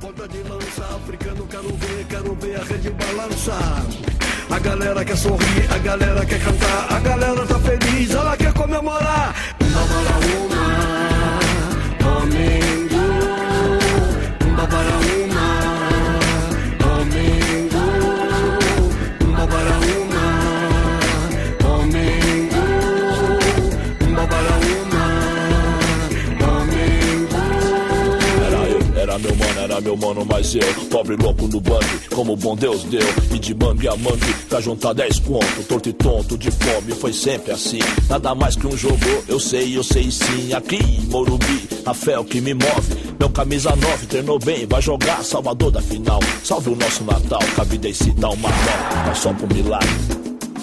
[0.00, 3.86] Ponta de lança, africano, quero ver, quero ver a rede balançar.
[4.48, 9.34] A galera quer sorrir, a galera quer cantar, a galera tá feliz, ela quer comemorar.
[9.60, 10.15] Uma
[29.80, 33.88] meu mano, mas eu Pobre louco no bang, como bom Deus deu E de mangue
[33.88, 37.78] a mangue, pra juntar 10 conto Torto e tonto, de fome, foi sempre assim.
[38.08, 38.96] Nada mais que um jogo,
[39.28, 43.14] eu sei, eu sei sim Aqui em Morumbi, a fé é o que me move.
[43.18, 46.20] Meu camisa 9 treinou bem, vai jogar Salvador da final.
[46.42, 50.15] Salve o nosso Natal, a vida excita uma nota Mas só por milagre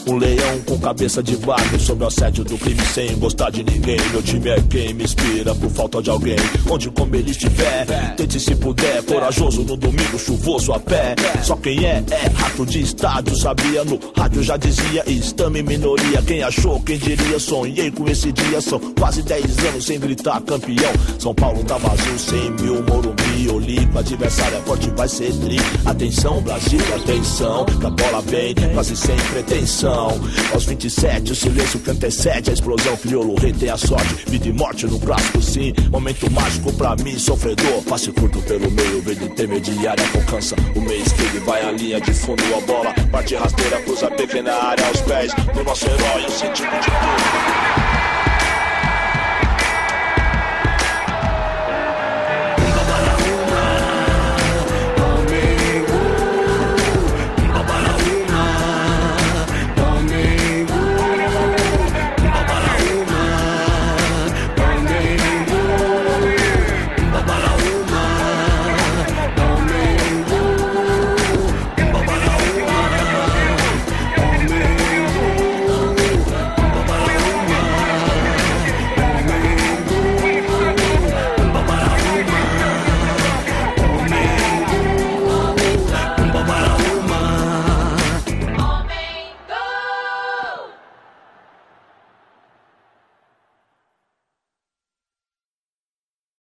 [0.08, 3.98] um leão com cabeça de vaca Sobre o assédio do crime sem gostar de ninguém.
[4.12, 6.36] Meu time é quem me inspira por falta de alguém.
[6.70, 11.16] Onde como ele estiver Tente se puder, corajoso no domingo chuvoso a pé.
[11.42, 13.84] Só quem é, é rato de estádio Sabia?
[13.84, 17.40] No rádio já dizia Estame minoria, quem achou, quem diria?
[17.40, 20.92] Sonhei com esse dia, são quase 10 anos Sem gritar campeão.
[21.20, 25.58] São Paulo tá vazio, 100 mil Morumbi, Olipa, adversário é forte, vai ser tri.
[25.86, 31.92] Atenção Brasil, atenção Que a bola vem, quase sem pretensão aos 27, o silêncio que
[31.92, 32.98] antecede a explosão.
[32.98, 35.74] Crioulo, rei tem a sorte, vida e morte no clássico, sim.
[35.90, 37.84] Momento mágico pra mim, sofredor.
[37.84, 41.46] Passe curto pelo meio, verde intermediária, alcança o meio esquerdo.
[41.46, 45.64] Vai a linha de fundo, a bola parte rasteira, cruza pequena área aos pés do
[45.64, 46.26] nosso herói.
[46.26, 47.63] Eu senti de tudo.